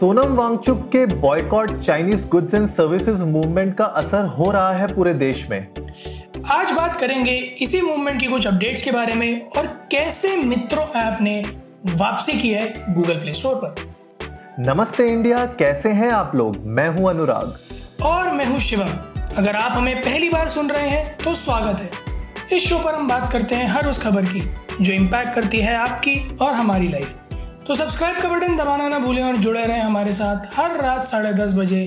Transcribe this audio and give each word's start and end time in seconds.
सोनम 0.00 0.34
वांगचुक 0.34 0.78
के 0.92 1.04
boycott 1.06 1.70
Chinese 1.80 2.26
goods 2.28 2.54
and 2.54 2.66
services 2.66 3.24
movement 3.24 3.74
का 3.78 3.84
असर 3.84 4.24
हो 4.26 4.50
रहा 4.50 4.72
है 4.72 4.86
पूरे 4.94 5.12
देश 5.14 5.44
में। 5.50 5.58
आज 6.50 6.72
बात 6.72 6.96
करेंगे 7.00 7.32
इसी 7.60 7.80
मूवमेंट 7.80 8.20
की 8.20 8.26
कुछ 8.26 8.46
अपडेट्स 8.46 8.82
के 8.82 8.90
बारे 8.90 9.14
में 9.14 9.48
और 9.48 9.66
कैसे 9.92 10.36
मित्रों 10.36 10.86
ऐप 11.00 11.20
ने 11.20 11.40
वापसी 11.86 12.32
की 12.32 12.50
है 12.50 12.94
गूगल 12.94 13.14
प्ले 13.14 13.34
स्टोर 13.34 13.54
पर। 13.54 14.64
नमस्ते 14.68 15.08
इंडिया 15.08 15.44
कैसे 15.58 15.92
हैं 15.92 16.10
आप 16.12 16.32
लोग? 16.34 16.56
मैं 16.58 16.88
हूँ 16.88 17.08
अनुराग। 17.10 17.54
और 18.02 18.32
मैं 18.32 18.46
हूँ 18.46 18.58
शिवम। 18.60 18.98
अगर 19.38 19.56
आप 19.56 19.76
हमें 19.76 19.96
पहली 20.00 20.30
बार 20.30 20.48
सुन 20.48 20.70
रहे 20.70 20.88
हैं 20.88 21.16
तो 21.24 21.34
स्वागत 21.36 21.80
है। 21.80 22.56
इस 22.56 22.68
शो 22.68 22.78
पर 22.78 22.94
हम 22.94 23.08
बात 23.08 23.32
करते 23.32 23.54
हैं 23.54 23.68
हर 23.68 23.88
उस 23.88 24.02
खबर 24.02 24.24
की 24.26 24.50
जो 24.80 24.92
इम्पैक्ट 24.92 25.34
करती 25.34 25.60
है 25.60 25.76
आपकी 25.76 26.20
और 26.36 26.54
हमारी 26.54 26.88
लाइफ 26.88 27.20
तो 27.70 27.74
सब्सक्राइब 27.74 28.16
का 28.22 28.28
बटन 28.28 28.56
दबाना 28.56 28.88
ना 28.88 28.98
भूलें 28.98 29.22
और 29.22 29.36
जुड़े 29.36 29.64
रहें 29.64 29.80
हमारे 29.80 30.12
साथ 30.12 30.46
हर 30.54 30.76
रात 30.82 31.04
साढ़े 31.06 31.32
दस 31.32 31.54
बजे 31.54 31.84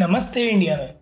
नमस्ते 0.00 0.46
इंडिया 0.48 0.76
में। 0.76 0.94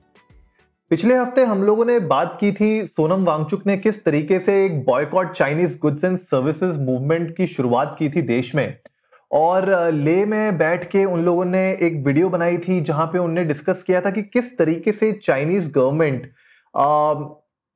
पिछले 0.90 1.14
हफ़्ते 1.16 1.44
हम 1.44 1.62
लोगों 1.62 1.84
ने 1.84 1.98
बात 2.00 2.36
की 2.40 2.50
थी 2.52 2.68
सोनम 2.86 3.24
वांगचुक 3.24 3.66
ने 3.66 3.76
किस 3.76 4.04
तरीके 4.04 4.38
से 4.38 4.64
एक 4.64 4.84
boycott 4.84 5.32
Chinese 5.32 5.78
goods 5.78 6.04
and 6.04 6.18
services 6.18 6.78
movement 6.80 7.36
की 7.36 7.46
शुरुआत 7.46 7.96
की 7.98 8.08
थी 8.08 8.22
देश 8.22 8.54
में। 8.54 8.78
और 9.32 9.70
ले 9.92 10.24
में 10.24 10.58
बैठ 10.58 10.84
के 10.90 11.04
उन 11.04 11.24
लोगों 11.24 11.44
ने 11.44 11.66
एक 11.72 12.02
वीडियो 12.06 12.28
बनाई 12.28 12.58
थी 12.58 12.80
जहाँ 12.80 13.06
पे 13.06 13.18
उनने 13.18 13.44
डिस्कस 13.44 13.82
किया 13.82 14.00
था 14.00 14.10
कि 14.10 14.22
किस 14.22 14.56
तरीके 14.58 14.92
से 14.92 15.12
चाइनीज़ 15.12 15.70
गवर्नमेंट 15.70 16.30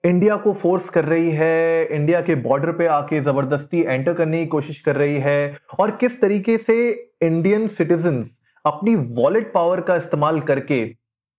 इंडिया 0.04 0.36
को 0.36 0.52
फोर्स 0.52 0.88
कर 0.90 1.04
रही 1.04 1.30
है, 1.30 1.84
इंडिया 1.86 2.20
के 2.20 2.34
बॉर्डर 2.34 2.70
पे 2.72 2.86
आके 2.86 3.20
ज़बरदस्ती 3.20 3.80
एंटर 3.80 4.14
करने 4.14 4.38
की 4.38 4.46
कोशिश 4.46 4.80
कर 4.80 4.96
रही 4.96 5.16
है। 5.16 5.56
और 5.80 5.90
किस 5.90 6.20
तरीके 6.20 6.56
से 6.58 6.76
इंडियन 7.22 7.66
सिटीजन 7.68 8.22
अपनी 8.64 8.94
वॉलेट 8.94 9.52
पावर 9.52 9.80
का 9.80 9.96
इस्तेमाल 9.96 10.40
करके 10.40 10.84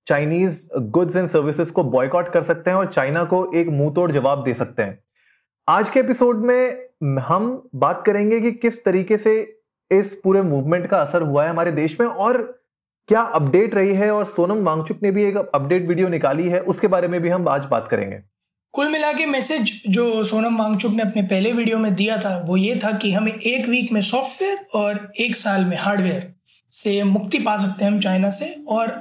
चाइनीज़ 0.08 0.62
गुड्स 0.78 1.16
एंड 1.16 1.28
सर्विसेज़ 1.28 1.72
को 1.72 1.84
बॉयकॉट 1.84 2.32
कर 2.34 2.44
सकते 2.44 2.70
हैं 2.70 2.78
और 2.78 2.88
चाइना 2.88 3.24
को 3.24 3.46
एक 3.56 3.68
मुँह 3.70 3.94
तोड़ 3.94 4.12
जवाब 4.12 4.44
दे 4.44 4.54
सकते 4.54 4.84
हैं। 4.84 5.00
आज 5.68 5.90
के 5.90 6.00
एपिसोड 6.00 6.46
में 6.46 7.20
हम 7.22 7.70
बात 7.76 8.04
करेंगे 8.06 8.42
कि 8.42 8.52
किस 8.52 8.84
तरीके 8.86 9.18
से 9.18 9.40
इस 9.92 10.20
पूरे 10.24 10.42
मूवमेंट 10.42 10.88
का 10.88 11.02
असर 11.02 11.22
हुआ 11.22 11.44
है 11.44 11.50
हमारे 11.50 11.72
देश 11.72 12.00
में 12.00 12.08
और 12.08 12.42
क्या 13.10 13.22
अपडेट 13.22 13.76
रही 13.76 13.94
है 13.94 14.12
और 14.12 14.26
सोनम 14.26 14.64
वांगचुक 14.66 15.04
ने 15.04 15.12
भी 15.12 15.24
एक 15.24 15.38
अपडेट 15.38 15.88
वीडियो 15.88 16.10
निकाली 16.10 16.48
है, 16.48 16.60
उसके 16.60 16.88
बारे 16.88 17.08
में 17.08 17.22
भी 17.22 17.30
हम 17.30 17.48
आज 17.48 17.66
बात 17.66 17.88
करेंगे। 17.88 18.33
कुल 18.74 18.88
मिला 18.90 19.12
के 19.14 19.26
मैसेज 19.26 19.72
जो 19.88 20.24
सोनम 20.24 20.56
वांगचुक 20.58 20.94
ने 20.94 21.04
अपने 21.04 21.22
पहले 21.24 21.52
वीडियो 21.54 21.78
में 21.80 21.94
दिया 21.96 22.16
था, 22.18 22.38
वो 22.48 22.56
ये 22.58 22.80
था 22.84 22.92
कि 22.98 23.12
हमें 23.12 23.32
एक 23.32 23.68
वीक 23.70 23.92
में 23.92 24.00
सॉफ्टवेयर 24.02 24.58
और 24.76 25.12
एक 25.20 25.36
साल 25.36 25.66
में 25.66 25.76
हार्डवेयर 25.78 26.34
से 26.74 27.04
मुक्ति 27.04 27.40
पा 27.40 27.56
सकते 27.58 27.86
हैं 27.86 27.92
हम 27.92 28.00
चाइना 28.00 28.30
से। 28.30 28.46
और 28.68 28.94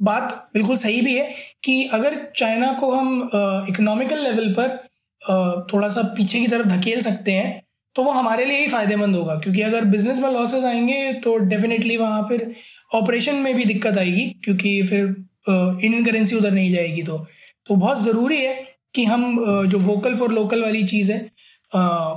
बात 0.00 0.32
बिल्कुल 0.54 0.76
सही 0.76 1.00
भी 1.00 1.14
है 1.14 1.28
कि 1.64 1.84
अगर 1.92 2.16
चाइना 2.36 2.72
को 2.80 2.90
हम 2.92 3.30
इकोनॉमिकल 3.68 4.22
लेवल 4.22 4.52
पर 4.58 4.76
थोड़ा 5.72 5.88
सा 5.88 6.02
पीछे 6.16 6.40
की 6.40 6.46
तरफ़ 6.46 6.66
धकेल 6.68 7.00
सकते 7.00 7.32
हैं 7.32 7.62
तो 7.96 8.02
वो 8.02 8.10
हमारे 8.12 8.44
लिए 8.44 8.58
ही 8.58 8.68
फ़ायदेमंद 8.68 9.16
होगा। 9.16 9.34
क्योंकि 9.36 9.62
अगर 9.62 9.84
बिज़नेस 9.86 10.18
में 10.18 10.28
लॉसेस 10.30 10.64
आएँगे 10.64 11.12
तो 11.14 11.36
डेफिनेटली 11.46 11.96
वहाँ 11.96 12.22
फिर 12.28 12.50
ऑपरेशन 12.94 13.34
में 13.36 13.54
भी 13.54 13.64
दिक्कत 13.64 13.98
आएगी, 13.98 14.26
क्योंकि 14.44 14.82
फिर 14.82 15.04
इंडियन 15.48 16.04
करेंसी 16.04 16.36
उधर 16.36 16.50
नहीं 16.50 16.72
जाएगी 16.72 17.02
तो। 17.02 17.24
तो 17.68 17.76
बहुत 17.76 18.02
ज़रूरी 18.02 18.36
है 18.36 18.60
कि 18.94 19.04
हम 19.04 19.22
जो 19.66 19.78
वोकल 19.78 20.14
फॉर 20.14 20.32
लोकल 20.32 20.62
वाली 20.62 20.84
चीज़ 20.84 21.12
है 21.12 21.20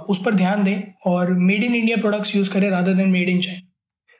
उस 0.09 0.21
पर 0.25 0.35
ध्यान 0.35 0.63
दें 0.63 0.81
और 1.05 1.31
made 1.41 1.63
in 1.63 1.75
India 1.75 1.97
products 1.97 2.35
use 2.35 2.53
करें 2.53 2.69
rather 2.69 2.93
than 2.93 3.09
made 3.09 3.29
in 3.29 3.39
China 3.41 3.61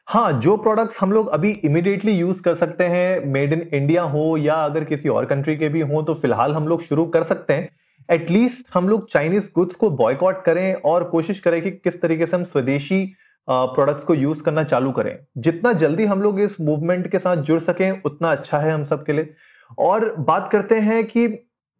हाँ 0.08 0.31
जो 0.42 0.56
प्रोडक्ट्स 0.58 0.97
हम 1.02 1.12
लोग 1.12 1.30
अभी 1.30 1.52
इमिडिएटली 1.66 2.12
यूज़ 2.12 2.42
कर 2.42 2.56
सकते 2.56 2.84
हैं 2.84 3.25
मेड 3.25 3.53
इन 3.53 3.62
इंडिया 3.73 4.02
हो 4.03 4.25
या 4.38 4.56
अगर 4.56 4.84
किसी 4.84 5.09
और 5.09 5.25
कंट्री 5.25 5.56
के 5.58 5.70
भी 5.70 5.81
हो 5.81 6.02
तो 6.02 6.14
फ़िलहाल 6.14 6.53
हम 6.53 6.67
लोग 6.67 6.81
शुरू 6.81 7.06
कर 7.06 7.23
सकते 7.23 7.53
हैं। 7.53 7.70
एटलीस्ट 8.09 8.66
हम 8.74 8.90
लोग 8.90 9.09
चाइनीज़ 9.12 9.50
गुड्स 9.56 9.75
को 9.75 9.90
बॉयकॉट 9.91 10.44
करें 10.46 10.74
और 10.85 11.03
कोशिश 11.09 11.40
करें 11.40 11.62
कि 11.62 11.72
किस 11.72 12.01
तरीके 12.01 12.25
से 12.25 12.35
हम 12.38 12.44
स्वदेशी 12.44 13.03
प्रोडक्ट्स 13.47 14.03
को 14.03 14.16
यूज़ 14.16 14.44
करना 14.44 14.63
चालू 14.63 14.91
करें। 14.91 15.18
जितना 15.38 15.74
जल्दी 15.74 16.06
हम 16.06 16.22
लोग 16.22 16.40
इस 16.40 16.59
मूवमेंट 16.62 17.12
के 17.12 17.19
साथ 17.19 17.38
जुड़ 17.38 17.59
सकें, 17.59 18.01
उतना 18.01 18.31
अच्छा 18.31 18.59
है 18.59 18.72
हम 18.72 18.84
सबके 18.84 19.13
लिए। 19.13 19.34
और 19.80 20.13
बात 20.19 20.50
करते 20.51 20.80
हैं 20.80 21.03
कि 21.06 21.28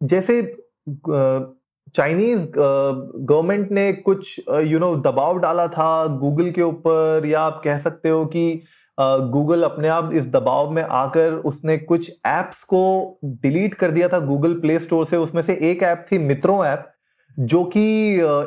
जैसे 0.02 0.42
चाइनीज़ 0.88 2.46
गवर्नमेंट 2.48 3.72
ने 3.72 3.92
कुछ 3.94 4.40
यू 4.66 4.80
नो 4.80 4.96
दबाव 5.02 5.38
डाला 5.40 5.68
था 5.70 6.06
गूगल 6.20 6.50
के 6.52 6.62
ऊपर, 6.62 7.26
या 7.26 7.42
आप 7.42 7.62
कह 7.64 7.78
सकते 7.78 8.10
हो 8.10 8.26
कि 8.28 8.62
गूगल 8.98 9.64
अपने 9.64 9.88
आप 9.88 10.12
इस 10.14 10.28
दबाव 10.30 10.70
में 10.72 10.82
आकर 10.84 11.34
उसने 11.46 11.78
कुछ 11.80 12.10
एप्स 12.28 12.64
को 12.64 12.84
डिलीट 13.26 13.74
कर 13.74 13.92
दिया 13.92 14.08
था 14.10 14.20
गूगल 14.22 14.54
प्ले 14.60 14.78
स्टोर 14.80 15.06
से। 15.06 15.18
उसमें 15.18 15.42
से 15.42 15.54
एक 15.72 15.84
ऐप 15.84 16.06
थी 16.12 16.18
मित्रों 16.20 16.64
ऐप 16.66 16.92
जो 17.38 17.64
कि 17.68 17.82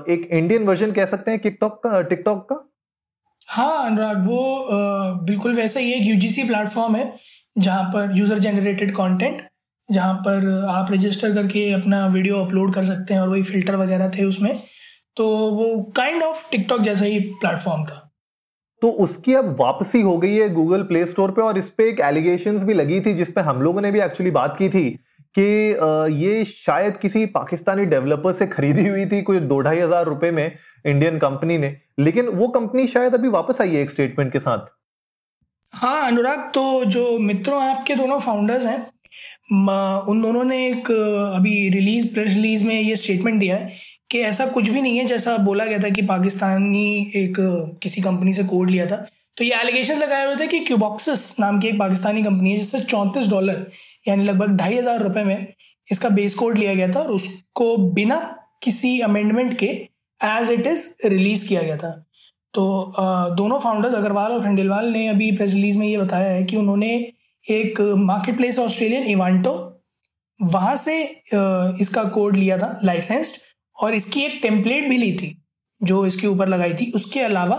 एक 0.09 0.29
इंडियन 0.33 0.65
वर्जन 0.65 0.93
कह 0.93 1.07
सकते 1.07 1.31
हैं 1.31 1.41
टिकटॉक 1.41 1.83
का 1.85 2.01
टिकटॉक 2.03 2.49
का? 2.49 2.65
हाँ 3.49 3.87
अनुराग, 3.87 4.25
वो 4.27 4.69
बिल्कुल 5.25 5.55
वैसे 5.57 5.81
ही 5.81 5.93
एक 5.93 6.07
यूजीसी 6.07 6.43
प्लेटफॉर्म 6.49 6.97
है, 6.97 7.15
जहाँ 7.57 7.85
पर 7.85 8.17
यूज़र 8.19 8.39
जनरेटेड 8.39 8.93
कंटेंट 8.93 9.43
जहाँ 9.89 10.15
पर 10.27 10.49
आप 10.71 10.93
रजिस्टर 10.93 11.35
करके 11.35 11.71
अपना 11.73 12.07
वीडियो 12.07 12.45
अपलोड 12.45 12.75
कर 12.75 12.85
सकते 12.85 13.15
हैं 13.15 13.21
और 13.21 13.29
वही 13.29 13.43
फ़िल्टर 13.45 13.77
वगैरह 13.77 14.09
थे 14.09 14.25
उसमें 14.25 14.59
तो 15.17 15.29
वो 15.51 15.83
काइंड 15.97 16.23
ऑफ़ 16.23 16.51
टिकटॉक 16.51 16.81
जैसा 16.81 17.05
ही 17.05 17.19
प्लेटफॉर्म 17.21 17.85
था। 17.85 18.05
तो 18.83 18.89
उसकी 19.05 19.35
अब 19.35 19.57
वापसी 19.61 20.01
हो 20.01 20.17
गई 20.19 20.35
है 20.35 20.49
गूगल 20.55 20.83
प्ले 20.85 21.05
स्टोर 21.07 21.31
पे 21.31 21.43
और 21.43 21.59
इस 21.59 21.71
पे 21.71 21.89
एक 21.89 22.01
एलिगेशन 22.01 22.59
भी 22.67 22.75
लगी 22.75 23.01
थी 23.01 23.15
जिसपे 23.15 23.41
हम 23.43 23.63
लोगों 23.63 23.81
ने 23.81 23.91
भी 23.91 24.01
एक्चुअली 24.01 24.31
बात 24.33 24.57
की 24.59 24.69
थी 24.69 24.89
कि 25.35 25.43
ये 26.17 26.45
शायद 26.45 26.97
किसी 26.97 27.25
पाकिस्तानी 27.33 27.85
डेवलपर 27.87 28.33
से 28.33 28.47
खरीदी 28.49 28.87
हुई 28.89 29.07
थी 29.07 29.21
कुछ 29.23 29.39
दो 29.45 29.59
ढाई 29.61 29.79
हज़ार 29.79 30.05
रुपए 30.07 30.31
में 30.31 30.47
इंडियन 30.87 31.19
कंपनी 31.19 31.59
ने। 31.59 31.77
लेकिन 31.99 32.29
वो 32.29 32.49
कंपनी 32.51 32.87
शायद 32.89 33.15
अभी 33.15 33.29
वापस 33.31 33.61
आई 33.61 33.71
है 33.71 33.83
एक 33.83 33.91
स्टेटमेंट 33.91 34.33
के 34.33 34.41
साथ। 34.41 34.67
हाँ 35.73 36.07
अनुराग 36.07 36.51
तो 36.55 36.85
जो 36.87 37.19
मित्रों 37.21 37.63
ऐप 37.63 37.85
के 37.87 37.95
दोनों 37.95 38.19
फाउंडर्स 38.21 38.67
हैं 38.67 38.79
उन 39.51 40.21
दोनों 40.23 40.45
ने 40.45 40.67
एक, 40.67 40.91
अभी 41.37 41.69
रिलीज़ 41.71 42.13
प्रेस 42.15 42.35
रिलीज़ 42.35 42.67
में 42.67 42.81
ये 42.81 42.97
स्टेटमेंट 42.97 43.39
दिया 43.41 43.57
है 43.57 43.73
कि 44.11 44.19
ऐसा 44.23 44.47
कुछ 44.49 44.69
भी 44.69 44.81
नहीं 44.81 44.99
है 44.99 45.05
जैसा 45.07 45.37
बोला 45.39 45.65
गया 45.65 45.79
था 45.79 45.89
कि 45.91 46.03
पाकिस्तानी 46.05 47.13
एक, 47.17 47.37
किसी 47.83 48.03
कंपनी 48.03 48.33
से 48.35 48.45
कोड 48.45 48.71
लिया 48.71 48.87
था। 48.87 48.97
तो 49.37 49.45
ये 49.45 49.55
एलिगेशन 49.55 49.99
लगाए 49.99 50.27
हुए 50.27 50.37
थे 50.37 50.47
कि 50.49 50.59
क्यूबॉक्सिस 50.61 51.29
नाम 51.41 51.59
की 51.61 51.69
एक 51.69 51.79
पाकिस्तानी 51.79 52.23
कंपनी 52.23 52.51
है 52.51 52.57
जिससे 52.57 52.81
चौंतीस 52.83 53.29
डॉलर 53.31 53.67
यानी 54.09 54.25
लगभग 54.25 54.57
ढाई 54.57 54.77
हज़ार 54.77 55.03
रुपये 55.03 55.25
में 55.25 55.47
इसका 55.87 56.09
बेस 56.11 56.35
कोड 56.35 56.59
लिया 56.59 56.75
गया 56.75 56.89
था 56.89 57.01
और 57.01 57.11
उसको 57.11 57.77
बिना 57.95 58.19
किसी 58.63 58.99
अमेंडमेंट 59.01 59.57
के 59.59 59.67
एज 60.21 60.51
इट 60.51 60.67
इज़ 60.67 60.87
रिलीज़ 61.07 61.49
किया 61.49 61.63
गया 61.63 61.77
था। 61.77 61.91
तो 62.55 62.95
दोनों 63.37 63.59
फाउंडर्स 63.59 63.95
अग्रवाल 63.95 64.33
और 64.33 64.43
खंडेलवाल 64.45 64.89
ने 64.93 65.07
अभी 65.09 65.31
प्रेस 65.33 65.55
रिलीज़ 65.55 65.79
में 65.79 65.87
ये 65.87 65.97
बताया 65.99 66.31
है 66.31 66.43
कि 66.45 66.57
उन्होंने 66.57 66.91
एक 67.49 67.81
मार्केट 67.99 68.37
प्लेस 68.37 68.59
ऑस्ट्रेलियन, 68.59 69.03
इवांटो। 69.03 69.53
वहाँ 70.41 70.77
से 70.77 71.03
इसका 71.81 72.03
कोड 72.05 72.37
लिया 72.37 72.59
था, 72.59 72.79
लाइसेंस्ड, 72.85 73.41
और 73.77 73.95
इसकी 73.95 74.21
एक 74.21 74.39
टेम्पलेट 74.43 74.89
भी 74.89 74.97
ली 74.97 75.13
थी, 75.13 75.37
जो 75.81 76.05
इसके 76.07 76.27
ऊपर 76.27 76.49
लगाई 76.49 76.75
थी। 76.75 76.91
उसके 76.95 77.21
अलावा 77.21 77.57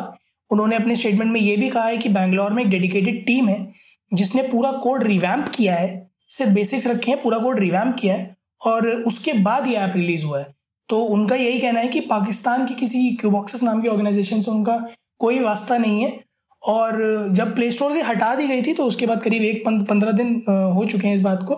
उन्होंने 0.50 0.76
अपने 0.76 0.96
स्टेटमेंट 0.96 1.32
में 1.32 1.40
ये 1.42 1.56
भी 1.58 1.70
कहा 1.70 1.86
है 1.86 1.98
कि 1.98 2.10
बैंगलोर 2.10 2.54
में 2.54 2.64
एक 2.64 2.70
डेडिकेटेड 2.70 3.26
टीम 3.26 3.48
है, 3.48 3.74
जिसने 4.12 4.44
पूरा 4.44 4.72
कोड 4.74 5.04
रिवैम्प 5.04 5.50
किया 5.50 5.76
है, 5.76 6.10
सिर्फ़ 6.30 6.52
बेसिक्स 6.54 6.88
रखे 6.88 7.12
हैं, 7.12 7.22
पूरा 7.22 7.38
कोड 7.40 7.60
रिवैम्प 7.60 7.96
किया 8.00 8.14
है, 8.14 8.36
और 8.62 8.88
उसके 8.88 9.34
बाद 9.34 9.68
ये 9.68 9.76
ऐप 9.76 9.94
रिलीज़ 9.96 10.26
हुआ 10.26 10.40
है। 10.40 10.54
तो 10.90 11.02
उनका 11.04 11.36
यही 11.36 11.60
कहना 11.60 11.80
है 11.80 11.88
कि 11.88 12.00
पाकिस्तान 12.00 12.66
की 12.68 12.74
किसी 12.76 13.10
क्यूबॉक्सेस 13.16 13.64
नाम 13.64 13.82
की 13.82 13.88
ऑर्गेनाइजेशन 13.88 14.42
से 14.42 14.52
उनका 14.52 14.78
कोई 15.20 15.40
वास्ता 15.40 15.78
नहीं 15.78 16.04
है। 16.04 16.18
और 16.64 17.28
जब 17.32 17.54
प्ले 17.56 17.70
स्टोर 17.72 17.94
से 17.94 18.02
हटा 18.02 18.34
दी 18.36 18.48
गई 18.48 18.62
थी 18.62 18.74
तो 18.74 18.86
उसके 18.86 19.06
बाद 19.08 19.22
करीब 19.24 19.44
एक 19.44 19.64
पंद्रह 19.90 20.12
दिन 20.14 20.36
हो 20.76 20.86
चुके 20.86 21.08
हैं 21.08 21.14
इस 21.16 21.22
बात 21.22 21.44
को। 21.48 21.56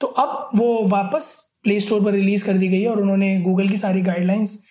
तो 0.00 0.06
अब 0.06 0.50
वो 0.56 0.86
वापस 0.88 1.34
प्ले 1.64 1.78
स्टोर 1.80 2.04
पर 2.04 2.12
रिलीज़ 2.12 2.44
कर 2.46 2.52
दी 2.52 2.68
गई 2.68 2.80
है 2.82 2.88
और 2.88 3.00
उन्होंने 3.00 3.40
गूगल 3.40 3.68
की 3.68 3.76
सारी 3.76 4.00
गाइडलाइंस 4.02 4.62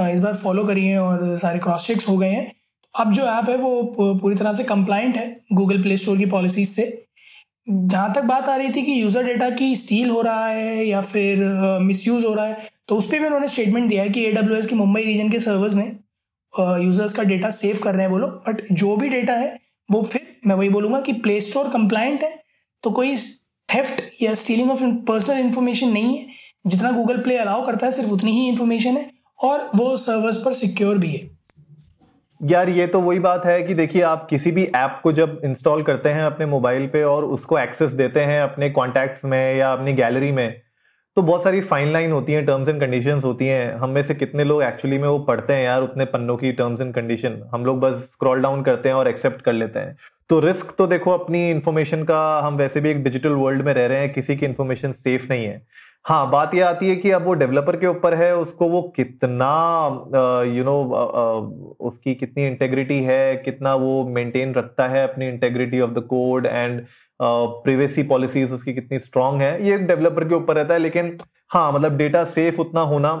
इस 0.00 0.18
बार 0.20 0.34
फॉलो 0.36 0.64
करी 0.64 0.86
हैं 0.86 0.98
और 0.98 1.36
सारे 1.36 1.58
क्रॉस 1.58 1.86
चेक्स 1.86 2.08
हो 2.08 2.16
गए 2.18 2.28
हैं। 2.28 2.50
अब 2.94 3.12
जो 3.12 3.22
ऐप 3.22 3.48
है 3.48 3.56
वो 3.56 3.82
पूरी 3.96 4.36
तरह 4.36 4.52
से 4.52 4.64
कंप्लाइंट 4.64 5.16
है 5.16 5.26
गूगल 5.52 5.82
प्ले 5.82 5.96
स्टोर 5.96 6.18
की 6.18 6.26
पॉलिसीज़ 6.28 6.70
से। 6.70 6.86
जहाँ 7.66 8.12
तक 8.14 8.24
बात 8.24 8.48
आ 8.48 8.56
रही 8.56 8.70
थी 8.72 8.82
कि 8.82 9.00
यूज़र 9.02 9.22
डेटा 9.24 9.48
की 9.50 9.74
स्टील 9.76 10.10
हो 10.10 10.20
रहा 10.22 10.46
है 10.46 10.86
या 10.86 11.00
फिर 11.02 11.38
मिसयूज़ 11.82 12.26
हो 12.26 12.32
रहा 12.34 12.46
है 12.46 12.68
तो 12.88 12.96
उस 12.96 13.06
पर 13.06 13.18
भी 13.18 13.26
उन्होंने 13.26 13.48
स्टेटमेंट 13.48 13.88
दिया 13.88 14.02
है 14.02 14.08
कि 14.08 14.24
ए 14.24 14.32
की 14.62 14.74
मुंबई 14.74 15.02
रीजन 15.02 15.30
के 15.30 15.38
सर्वर्स 15.40 15.74
में 15.74 16.03
यूज़र्स 16.58 17.12
का 17.12 17.22
डेटा 17.22 17.50
सेव 17.50 17.78
कर 17.82 17.94
रहे 17.94 18.02
हैं 18.02 18.10
वो 18.10 18.18
लोग 18.18 18.30
बट 18.48 18.62
जो 18.72 18.96
भी 18.96 19.08
डेटा 19.08 19.34
है, 19.34 19.58
वो 19.88 20.02
फिर, 20.02 20.26
मैं 20.46 20.54
वही 20.56 20.68
बोलूँगा 20.68 21.00
कि 21.00 21.12
प्ले 21.12 21.40
स्टोर 21.40 21.68
कंप्लाइंट 21.68 22.22
है 22.22 22.34
तो 22.84 22.90
कोई 22.90 23.16
थेफ्ट 23.68 24.02
या 24.22 24.34
स्टीलिंग 24.34 24.70
ऑफ़ 24.70 24.82
पर्सनल 25.08 25.38
इन्फॉर्मेशन 25.38 25.88
नहीं 25.88 26.16
है। 26.18 26.26
जितना 26.66 26.90
गूगल 26.90 27.16
प्ले 27.16 27.36
अलाउ 27.36 27.64
करता 27.66 27.86
है, 27.86 27.92
सिर्फ़ 27.92 28.10
उतनी 28.10 28.32
ही 28.32 28.48
इन्फॉर्मेशन 28.48 28.96
है, 28.96 29.10
और 29.38 29.70
वो 29.76 29.96
सर्वर्स 29.96 30.36
पर 30.36 30.52
सिक्योर 30.52 30.98
भी 30.98 31.12
है। 31.12 31.30
यार, 32.40 32.68
ये 32.68 32.86
तो 32.86 33.00
वही 33.00 33.18
बात 33.18 33.44
है 33.46 33.62
कि 33.62 33.74
देखिए, 33.74 34.02
आप 34.02 34.26
किसी 34.30 34.50
भी 34.50 34.64
ऐप 34.64 35.00
को 35.02 35.12
जब 35.12 35.40
इंस्टॉल 35.44 35.82
करते 35.82 36.08
हैं 36.08 36.22
अपने 36.22 36.46
मोबाइल 36.46 36.86
पे 36.86 37.02
और 37.02 37.24
उसको 37.24 37.58
एक्सेस 37.58 37.90
देते 37.92 38.20
हैं 38.20 38.40
अपने 38.42 38.70
कॉन्टैक्ट्स 38.70 39.24
में 39.24 39.56
या 39.56 39.72
अपनी 39.72 39.92
गैलरी 39.92 40.30
में 40.32 40.60
तो 41.16 41.22
बहुत 41.22 41.44
सारी 41.44 41.60
फाइन 41.60 41.92
लाइन 41.92 42.12
होती 42.12 42.32
हैं 42.32 42.44
टर्म्स 42.46 42.68
एंड 42.68 42.80
कंडीशंस 42.80 43.24
होती 43.24 43.46
हैं। 43.46 43.74
हम 43.78 43.90
में 43.90 44.02
से 44.02 44.14
कितने 44.14 44.44
लोग 44.44 44.62
एक्चुअली 44.62 44.98
में 44.98 45.08
वो 45.08 45.18
पढ़ते 45.18 45.52
हैं 45.52 45.64
यार, 45.64 45.82
उतने 45.82 46.04
पन्नों 46.04 46.36
की 46.36 46.50
टर्म्स 46.52 46.80
एंड 46.80 46.92
कंडीशन 46.94 47.40
हम 47.52 47.64
लोग 47.64 47.78
बस 47.80 48.02
स्क्रॉल 48.12 48.40
डाउन 48.42 48.62
करते 48.62 48.88
हैं 48.88 48.96
और 48.96 49.08
एक्सेप्ट 49.08 49.42
कर 49.42 49.52
लेते 49.52 49.78
हैं। 49.78 49.96
तो 50.30 50.38
रिस्क 50.40 50.74
तो 50.78 50.86
देखो, 50.86 51.10
अपनी 51.10 51.50
इन्फॉर्मेशन 51.50 52.02
का 52.04 52.40
हम 52.40 52.56
वैसे 52.56 52.80
भी 52.80 52.90
एक 52.90 53.04
डिजिटल 53.04 53.32
वर्ल्ड 53.32 53.62
में 53.62 53.72
रह 53.74 53.86
रहे 53.86 53.98
हैं, 53.98 54.12
किसी 54.12 54.36
की 54.36 54.46
इन्फॉर्मेशन 54.46 54.92
सेफ़ 54.94 55.26
नहीं 55.30 55.44
है। 55.46 55.62
हाँ 56.06 56.30
बात 56.30 56.54
यह 56.54 56.68
आती 56.68 56.88
है 56.88 56.96
कि 56.96 57.10
अब 57.10 57.24
वो 57.24 57.34
डेवलपर 57.34 57.76
के 57.76 57.86
ऊपर 57.86 58.14
है, 58.14 58.34
उसको 58.36 58.68
वो 58.68 58.82
कितना 58.96 59.46
यू 60.46 60.64
नो 60.64 60.74
उसकी 61.80 62.14
कितनी 62.14 62.46
इंटेग्रिटी 62.46 63.02
है, 63.02 63.36
कितना 63.36 63.74
वो 63.76 64.06
मेंटेन 64.08 64.54
रखता 64.54 64.88
है 64.88 65.06
अपनी 65.08 65.28
integrity 65.28 65.80
of 65.80 65.90
the 65.90 66.04
code 66.08 66.46
and 66.46 66.84
privacy 67.20 68.02
policies 68.04 68.54
उसकी 68.54 68.72
कितनी 68.74 68.98
स्ट्रांग 68.98 69.40
है, 69.42 69.66
ये 69.66 69.74
एक 69.74 69.86
डेवलपर 69.86 70.28
के 70.28 70.34
ऊपर 70.34 70.56
रहता 70.56 70.74
है, 70.74 70.80
लेकिन 70.80 71.16
हाँ 71.50 71.70
मतलब 71.72 71.96
डेटा 71.96 72.24
सेफ़ 72.26 72.60
उतना 72.60 72.80
होना 72.82 73.14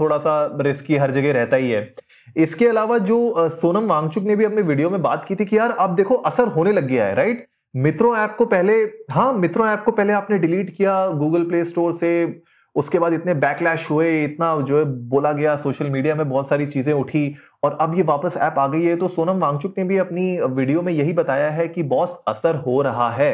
थोड़ा 0.00 0.18
सा 0.18 0.34
रिस्की 0.60 0.96
हर 0.96 1.10
जगह 1.10 1.32
रहता 1.32 1.56
ही 1.56 1.70
है। 1.70 1.94
इसके 2.36 2.68
अलावा 2.68 2.98
जो 3.00 3.48
सोनम 3.50 3.86
वांगचुक 3.86 4.24
ने 4.24 4.36
भी 4.36 4.44
अपने 4.44 4.62
वीडियो 4.62 4.90
में 4.90 5.00
बात 5.02 5.24
की 5.24 5.34
थी 5.36 5.44
कि 5.44 5.56
यार 5.58 5.70
अब 5.70 5.94
देखो, 5.96 6.14
असर 6.14 6.48
होने 6.48 6.72
लग 6.72 6.86
गया 6.86 7.06
है 7.06 7.14
राइट 7.14 7.46
मित्रों 7.74 8.16
ऐप 8.16 8.34
को 8.38 8.44
पहले 8.46 8.72
हाँ 9.12 9.32
मित्रों 9.34 9.68
ऐप 9.68 9.82
को 9.84 9.92
पहले 9.92 10.12
आपने 10.12 10.38
डिलीट 10.38 10.76
किया 10.76 11.06
गूगल 11.08 11.44
प्ले 11.44 11.64
स्टोर 11.64 11.92
से, 11.92 12.42
उसके 12.76 12.98
बाद 12.98 13.12
इतने 13.12 13.34
बैकलैश 13.36 13.90
हुए, 13.90 14.24
इतना 14.24 14.54
जो 14.60 14.78
है 14.78 14.84
बोला 15.08 15.32
गया 15.32 15.56
सोशल 15.56 15.90
मीडिया 15.90 16.14
में 16.14 16.28
बहुत 16.28 16.48
सारी 16.48 16.66
चीज़ें 16.66 16.92
उठी 16.92 17.26
और 17.64 17.76
अब 17.80 17.96
ये 17.96 18.02
वापस 18.02 18.36
ऐप 18.36 18.54
आ 18.58 18.66
गई 18.68 18.84
है 18.84 18.96
तो 18.96 19.08
सोनम 19.08 19.38
वांगचुक 19.38 19.74
ने 19.78 19.84
भी 19.84 19.98
अपनी 19.98 20.26
वीडियो 20.52 20.82
में 20.82 20.92
यही 20.92 21.12
बताया 21.12 21.50
है 21.50 21.66
कि 21.68 21.82
बॉस 21.82 22.18
असर 22.28 22.56
हो 22.56 22.80
रहा 22.82 23.10
है। 23.10 23.32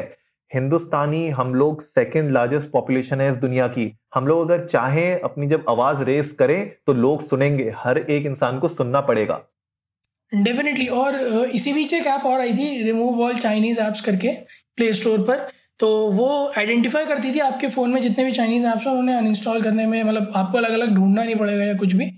हिंदुस्तानी 0.51 1.29
हम 1.29 1.55
लोग 1.55 1.81
सेकेंड 1.81 2.31
लार्जेस्ट 2.33 2.71
पॉपुलेशन 2.71 3.21
है 3.21 3.31
इस 3.31 3.37
दुनिया 3.37 3.67
की। 3.69 3.93
हम 4.15 4.27
लोग 4.27 4.51
अगर 4.51 4.65
चाहें 4.67 5.21
अपनी 5.21 5.47
जब 5.47 5.65
आवाज़ 5.69 6.03
रेस 6.03 6.33
करें 6.33 6.71
तो 6.87 6.93
लोग 6.95 7.23
सुनेंगे। 7.23 7.73
हर 7.77 7.99
एक 7.99 8.27
इंसान 8.27 8.59
को 8.59 8.69
सुनना 8.69 9.01
पड़ेगा। 9.01 9.41
डेफिनेटली 10.33 10.87
और 10.87 11.15
इसी 11.55 11.73
बीच 11.73 11.95
एक 11.95 12.07
ऐप 12.07 12.27
और 12.27 12.41
आई 12.41 12.53
थी 12.55 12.83
रिमूव 12.83 13.23
ऑल 13.23 13.35
चाइनीज़ 13.37 13.81
ऐप्स 13.81 14.01
करके 14.01 14.33
प्ले 14.77 14.93
स्टोर 14.93 15.19
पर। 15.21 15.49
तो 15.81 15.89
वो 16.13 16.29
आइडेंटिफाई 16.59 17.07
करती 17.07 17.35
थी 17.35 17.39
आपके 17.39 17.69
फ़ोन 17.69 17.91
में 17.91 18.01
जितने 18.01 18.25
भी 18.25 18.33
चाइनीज़ 18.33 18.67
ऐप्स 18.67 18.87
हैं, 18.87 18.95
उन्हें 18.95 19.17
अनइंस्टॉल 19.17 19.63
करने 19.63 19.87
में 19.87 20.03
मतलब 20.03 20.33
आपको 20.37 20.59
अलग 20.59 20.73
अलग 20.73 20.95
ढूंढना 20.95 21.23
नहीं 21.23 21.37
पड़ेगा 21.37 21.65
या 21.65 21.75
कुछ 21.75 21.93
भी। 21.93 22.11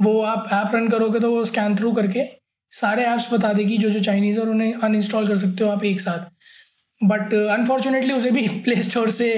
वो 0.00 0.20
आप 0.22 0.48
ऐप 0.52 0.74
रन 0.74 0.88
करोगे 0.88 1.20
तो 1.20 1.30
वो 1.30 1.44
स्कैन 1.44 1.76
थ्रू 1.76 1.92
करके 1.92 2.24
सारे 2.72 3.04
ऐप्स 3.04 3.32
बता 3.32 3.52
देगी 3.52 3.78
जो 3.78 3.90
जो 3.90 4.00
चाइनीज़ 4.00 4.40
और 4.40 4.48
उन्हें 4.48 4.74
अनइंस्टॉल 4.74 5.28
कर 5.28 5.36
सकते 5.36 5.64
हो 5.64 5.70
आप 5.70 5.84
एक 5.84 6.00
साथ। 6.00 6.26
बट 7.00 7.34
अनफॉर्चुनेटली 7.34 8.12
उसे 8.12 8.30
भी 8.30 8.48
प्ले 8.64 8.82
स्टोर 8.82 9.10
से 9.10 9.30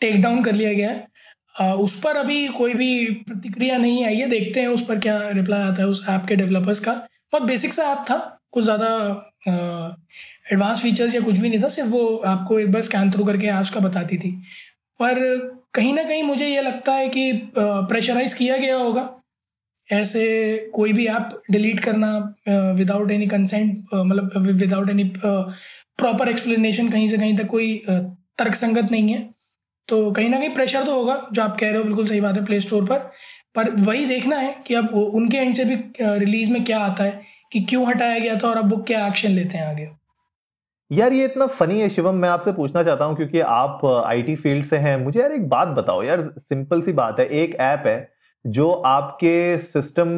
टेक 0.00 0.20
डाउन 0.22 0.42
कर 0.44 0.54
लिया 0.54 0.72
गया 0.72 0.90
है। 0.90 1.06
उस 1.76 2.00
पर 2.02 2.16
अभी 2.16 2.46
कोई 2.48 2.74
भी 2.74 3.04
प्रतिक्रिया 3.22 3.76
नहीं 3.78 4.04
आई 4.06 4.16
है। 4.16 4.28
देखते 4.28 4.60
हैं 4.60 4.68
उस 4.68 4.86
पर 4.86 4.98
क्या 4.98 5.18
रिप्लाई 5.30 5.62
आता 5.62 5.82
है 5.82 5.88
उस 5.88 6.04
ऐप 6.08 6.24
के 6.28 6.36
डेवलपर्स 6.36 6.80
का। 6.80 6.92
बहुत 7.32 7.42
बेसिक 7.42 7.74
सा 7.74 7.84
ऐप 7.92 8.04
था। 8.10 8.18
कुछ 8.52 8.64
ज़्यादा 8.64 8.88
एडवांस 10.52 10.80
फीचर्स 10.82 11.14
या 11.14 11.20
कुछ 11.20 11.38
भी 11.38 11.48
नहीं 11.48 11.62
था। 11.62 11.68
सिर्फ़ 11.68 11.90
वो 11.90 12.16
आपको 12.26 12.58
एक 12.60 12.72
बार 12.72 12.82
स्कैन 12.82 13.10
थ्रू 13.10 13.24
करके 13.24 13.46
ऐप्स 13.46 13.70
का 13.70 13.80
बताती 13.80 14.18
थी। 14.18 14.30
पर 15.00 15.18
कहीं 15.74 15.92
ना 15.94 16.02
कहीं 16.02 16.22
मुझे 16.22 16.46
ये 16.48 16.60
लगता 16.62 16.92
है 16.92 17.08
कि 17.08 17.32
प्रेशराइज 17.58 18.34
किया 18.34 18.56
गया 18.56 18.76
होगा। 18.76 19.17
ऐसे 19.90 20.70
कोई 20.74 20.92
भी 20.92 21.06
ऐप 21.06 21.30
डिलीट 21.50 21.80
करना 21.80 22.12
विदाउट 22.76 23.10
एनी 23.10 23.26
कंसेंट 23.26 23.94
मतलब 23.94 24.36
विदाउट 24.56 24.90
एनी 24.90 25.04
प्रॉपर 25.14 26.28
एक्सप्लेनेशन 26.28 26.88
कहीं 26.88 27.08
से 27.08 27.18
कहीं 27.18 27.36
तक 27.36 27.46
कोई 27.46 27.76
तर्क 27.88 28.54
संगत 28.54 28.90
नहीं 28.90 29.12
है। 29.12 29.28
तो 29.88 30.10
कहीं 30.12 30.28
ना 30.30 30.38
कहीं 30.38 30.54
प्रेशर 30.54 30.84
तो 30.84 30.94
होगा, 30.94 31.16
जो 31.32 31.42
आप 31.42 31.56
कह 31.56 31.68
रहे 31.68 31.78
हो, 31.78 31.84
बिल्कुल 31.84 32.06
सही 32.06 32.20
बात 32.20 32.36
है 32.36 32.44
प्ले 32.44 32.60
स्टोर 32.60 32.84
पर। 32.84 32.98
पर 33.56 33.70
वही 33.82 34.04
देखना 34.06 34.36
है 34.36 34.54
कि 34.66 34.74
अब 34.74 34.94
उनके 34.94 35.36
एंड 35.36 35.54
से 35.54 35.64
भी 35.64 35.76
रिलीज़ 36.18 36.52
में 36.52 36.64
क्या 36.64 36.80
आता 36.80 37.04
है, 37.04 37.20
कि 37.52 37.60
क्यों 37.60 37.86
हटाया 37.88 38.18
गया 38.18 38.36
था 38.36 38.48
और 38.48 38.56
अब 38.56 38.70
वो 38.70 38.76
क्या 38.82 39.06
एक्शन 39.06 39.30
लेते 39.30 39.58
हैं 39.58 39.66
आगे। 39.66 39.88
यार, 40.90 41.12
ये 41.12 41.24
इतना 41.24 41.46
फनी 41.48 41.80
है 41.80 41.88
शिवम, 41.88 42.14
मैं 42.14 42.28
आपसे 42.28 42.52
पूछना 42.52 42.82
चाहता 42.82 43.04
हूँ, 43.04 43.16
क्योंकि 43.16 43.40
आप 43.40 43.84
आईटी 44.06 44.36
फ़ील्ड 44.36 44.64
से 44.64 44.76
हैं। 44.78 44.96
मुझे 44.96 45.20
यार 45.20 45.32
एक 45.32 45.48
बात 45.48 45.68
बताओ, 45.78 46.02
यार 46.02 46.22
सिंपल 46.38 46.82
सी 46.82 46.92
बात 46.94 47.20
है, 47.20 47.26
एक 47.26 47.54
ऐप 47.56 47.86
है 47.86 47.98
जो 48.44 48.70
आपके 48.70 49.58
सिस्टम 49.58 50.08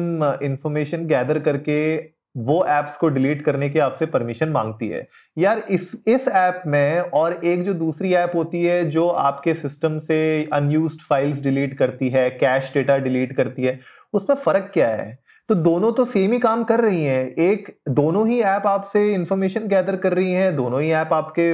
इंफॉर्मेशन 0.43 1.05
गैदर 1.07 1.39
करके 1.39 1.95
वो 2.37 2.63
एप्स 2.69 2.95
को 2.97 3.07
डिलीट 3.09 3.41
करने 3.41 3.69
की 3.69 3.79
आपसे 3.79 4.05
परमिशन 4.05 4.49
मांगती 4.49 4.87
है। 4.87 5.07
यार 5.37 5.63
इस 5.69 5.91
इस 6.07 6.27
ऐप 6.27 6.61
में 6.67 6.99
और 6.99 7.33
एक 7.45 7.63
जो 7.63 7.73
दूसरी 7.73 8.13
ऐप 8.13 8.31
होती 8.35 8.63
है 8.63 8.83
जो 8.89 9.07
आपके 9.07 9.53
सिस्टम 9.53 9.97
से 9.99 10.19
अनयूज 10.53 10.97
फाइल्स 11.09 11.41
डिलीट 11.41 11.77
करती 11.77 12.09
है 12.09 12.29
कैश 12.31 12.71
डेटा 12.73 12.97
डिलीट 12.99 13.35
करती 13.35 13.63
है 13.63 13.79
उसमें 14.13 14.35
फ़र्क 14.35 14.69
क्या 14.73 14.87
है? 14.87 15.17
तो 15.49 15.55
दोनों 15.55 15.91
तो 15.91 16.05
सेम 16.05 16.31
ही 16.31 16.39
काम 16.39 16.63
कर 16.63 16.79
रही 16.79 17.03
हैं। 17.03 17.25
एक, 17.27 17.67
दोनों 17.89 18.27
ही 18.27 18.39
ऐप 18.41 18.67
आपसे 18.67 19.01
इंफॉर्मेशन 19.13 19.67
गैदर 19.67 19.95
कर 19.95 20.13
रही 20.13 20.31
हैं, 20.31 20.55
दोनों 20.55 20.81
ही 20.81 20.91
ऐप 20.91 21.09
आपके 21.13 21.53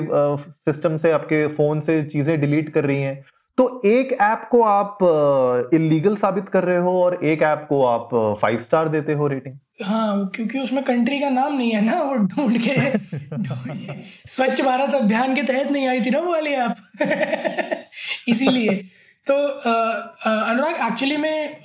सिस्टम 0.54 0.98
से, 0.98 1.12
आपके 1.12 1.46
फ़ोन 1.48 1.80
से 1.80 2.02
चीज़ें 2.04 2.40
डिलीट 2.42 2.70
कर 2.70 2.86
रही 2.86 3.02
हैं। 3.02 3.24
तो 3.58 3.82
एक 3.86 4.18
ऐप 4.22 4.48
को 4.52 4.62
आप 4.62 4.98
इलीगल 5.74 6.16
साबित 6.16 6.50
कर 6.50 6.64
रहे 6.64 6.78
हो 6.78 7.04
और 7.04 7.26
एक 7.26 7.42
ऐप 7.42 7.66
को 7.70 7.86
आप 7.86 8.10
फाइव 8.42 8.58
स्टार 8.58 8.90
देते 8.90 9.14
हो 9.14 9.28
रेटिंग 9.28 9.56
हाँ 9.84 10.32
क्योंकि 10.36 10.60
उसमें 10.60 10.84
कंट्री 10.84 11.20
का 11.20 11.30
नाम 11.30 11.58
नहीं 11.58 11.72
है 11.72 11.86
ना 11.86 12.02
वो 12.02 12.16
ढूंढ 12.16 12.58
के 12.58 12.92
स्वच्छ 14.30 14.62
भारत 14.62 14.94
अभियान 14.94 15.36
के 15.36 15.44
तहत 15.44 15.72
नहीं 15.72 15.88
आई 15.88 16.02
थी 16.02 16.10
ना 16.10 16.20
वो 16.20 16.32
वाली 16.32 16.50
ऐप। 16.50 16.76
इसीलिए। 18.28 18.70
तो 19.28 19.48
अनुराग 20.30 20.92
एक्चुअली 20.92 21.18
में 21.18 21.58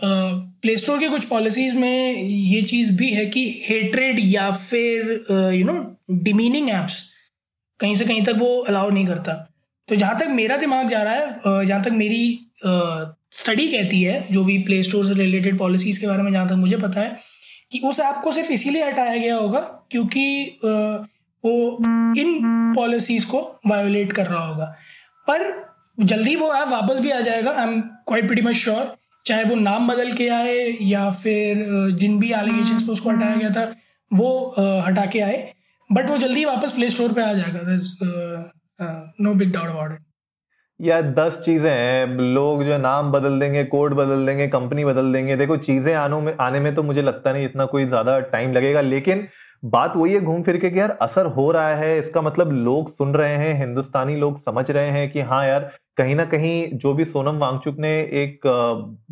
प्ले 0.62 0.76
स्टोर 0.76 0.98
के 0.98 1.08
कुछ 1.08 1.24
पॉलिसीज़ 1.24 1.76
में 1.76 2.22
ये 2.22 2.62
चीज़ 2.62 2.98
भी 2.98 3.10
है 3.10 3.26
कि 3.26 3.62
हेट्रेड 3.68 4.16
या 4.20 4.50
फिर 4.50 5.26
यू 5.54 5.64
नो 5.64 5.96
डिमीनिंग 6.10 6.70
एप्स 6.70 7.10
कहीं 7.80 7.94
से 7.94 8.04
कहीं 8.04 8.24
तक 8.24 8.34
वो 8.36 8.60
अलाउ 8.62 8.90
नहीं 8.90 9.06
करता। 9.06 9.51
तो 9.92 9.96
जहाँ 9.96 10.18
तक 10.18 10.28
मेरा 10.30 10.56
दिमाग 10.56 10.86
जा 10.88 11.02
रहा 11.02 11.14
है 11.14 11.66
जहाँ 11.66 11.82
तक 11.82 11.90
मेरी 11.92 12.50
स्टडी 12.64 13.66
कहती 13.68 14.02
है, 14.02 14.26
जो 14.30 14.44
भी 14.44 14.56
प्ले 14.58 14.82
स्टोर 14.82 15.06
से 15.06 15.14
रिलेटेड 15.14 15.58
पॉलिसीज़ 15.58 16.00
के 16.00 16.06
बारे 16.06 16.22
में 16.22 16.30
जहाँ 16.32 16.48
तक 16.48 16.54
मुझे 16.56 16.76
पता 16.76 17.00
है, 17.00 17.16
कि 17.72 17.78
उस 17.80 18.00
ऐप 18.00 18.20
को 18.24 18.32
सिर्फ़ 18.32 18.52
इसीलिए 18.52 18.84
हटाया 18.84 19.16
गया 19.16 19.34
होगा 19.34 19.60
क्योंकि 19.90 20.60
वो 21.44 21.76
इन 22.20 22.38
पॉलिसीज़ 22.76 23.26
को 23.26 23.40
वायोलेट 23.66 24.12
कर 24.12 24.26
रहा 24.26 24.46
होगा। 24.46 24.66
पर 25.28 25.44
जल्दी 26.04 26.36
वो 26.36 26.52
ऐप 26.54 26.68
वापस 26.68 27.00
भी 27.00 27.10
आ 27.10 27.20
जाएगा 27.20 27.52
I 27.52 27.68
am 27.68 27.80
quite 27.80 28.26
pretty 28.26 28.48
much 28.48 28.56
sure 28.56 28.94
चाहे 29.26 29.44
वो 29.44 29.54
नाम 29.58 29.92
बदल 29.92 30.12
के 30.12 30.28
आए 30.30 30.56
या 30.82 31.10
फिर 31.22 31.64
जिन 31.98 32.18
भी 32.18 32.32
एलिगेशन 32.32 32.86
पर 32.86 32.92
उसको 32.92 33.10
हटाया 33.10 33.36
गया 33.36 33.50
था, 33.50 33.72
वो 34.10 34.82
हटा 34.86 35.06
के 35.06 35.20
आए 35.20 35.52
बट 35.90 36.10
वो 36.10 36.16
जल्दी 36.18 36.44
वापस 36.44 36.72
प्ले 36.72 36.90
स्टोर 36.90 37.12
पर 37.12 37.22
आ 37.22 37.32
जाएगा। 37.32 38.50
No 38.78 39.34
big 39.34 39.52
doubt 39.52 39.68
about 39.68 39.92
it 39.92 40.00
या 40.80 41.00
दस 41.12 41.38
चीज़ें 41.44 41.70
हैं। 41.70 42.06
लोग 42.34 42.62
जो 42.64 42.78
नाम 42.78 43.10
बदल 43.12 43.38
देंगे 43.40 43.64
कोड 43.66 43.94
बदल 43.94 44.26
देंगे 44.26 44.46
कंपनी 44.48 44.84
बदल 44.84 45.12
देंगे। 45.12 45.36
देखो 45.36 45.56
चीज़ें 45.58 45.92
आने 45.94 46.20
में 46.20 46.34
आने 46.40 46.60
में 46.60 46.74
तो 46.74 46.82
मुझे 46.82 47.02
लगता 47.02 47.32
नहीं 47.32 47.44
इतना 47.44 47.64
कोई 47.66 47.84
ज़्यादा 47.86 48.18
टाइम 48.32 48.52
लगेगा 48.52 48.80
लेकिन 48.80 49.26
बात 49.62 49.96
वही 49.96 50.12
है 50.14 50.20
घूम 50.20 50.42
फिर 50.42 50.56
के 50.56 50.70
कि 50.70 50.78
यार 50.78 50.90
असर 51.02 51.26
हो 51.28 51.50
रहा 51.52 51.74
है। 51.76 51.98
इसका 51.98 52.22
मतलब 52.22 52.52
लोग 52.54 52.88
सुन 52.90 53.14
रहे 53.14 53.36
हैं 53.36 53.54
हिंदुस्तानी 53.58 54.16
लोग 54.16 54.38
समझ 54.38 54.70
रहे 54.70 54.90
हैं 54.90 55.10
कि 55.12 55.20
हाँ 55.22 55.46
यार 55.46 55.70
कहीं 55.96 56.14
ना 56.14 56.24
कहीं 56.24 56.78
जो 56.78 56.94
भी 56.94 57.04
सोनम 57.04 57.38
वांगचुक 57.38 57.78
ने 57.78 57.92
एक 58.22 58.46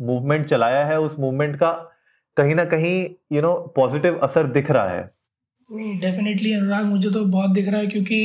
मूवमेंट 0.01 0.45
चलाया 0.45 0.85
है 0.85 0.99
उस 0.99 1.15
मूवमेंट 1.19 1.55
का 1.55 1.71
कहीं 2.37 2.55
ना 2.55 2.65
कहीं 2.65 2.93
यू 3.33 3.41
नो 3.41 3.53
पॉजिटिव 3.75 4.19
असर 4.23 4.47
दिख 4.49 4.71
रहा 4.71 4.89
है। 4.89 5.09
नहीं 5.65 5.97
डेफिनेटली 5.99 6.53
अनुराग 6.53 6.85
मुझे 6.85 7.09
तो 7.09 7.25
बहुत 7.27 7.51
दिख 7.51 7.67
रहा 7.69 7.79
है 7.79 7.87
क्योंकि 7.87 8.19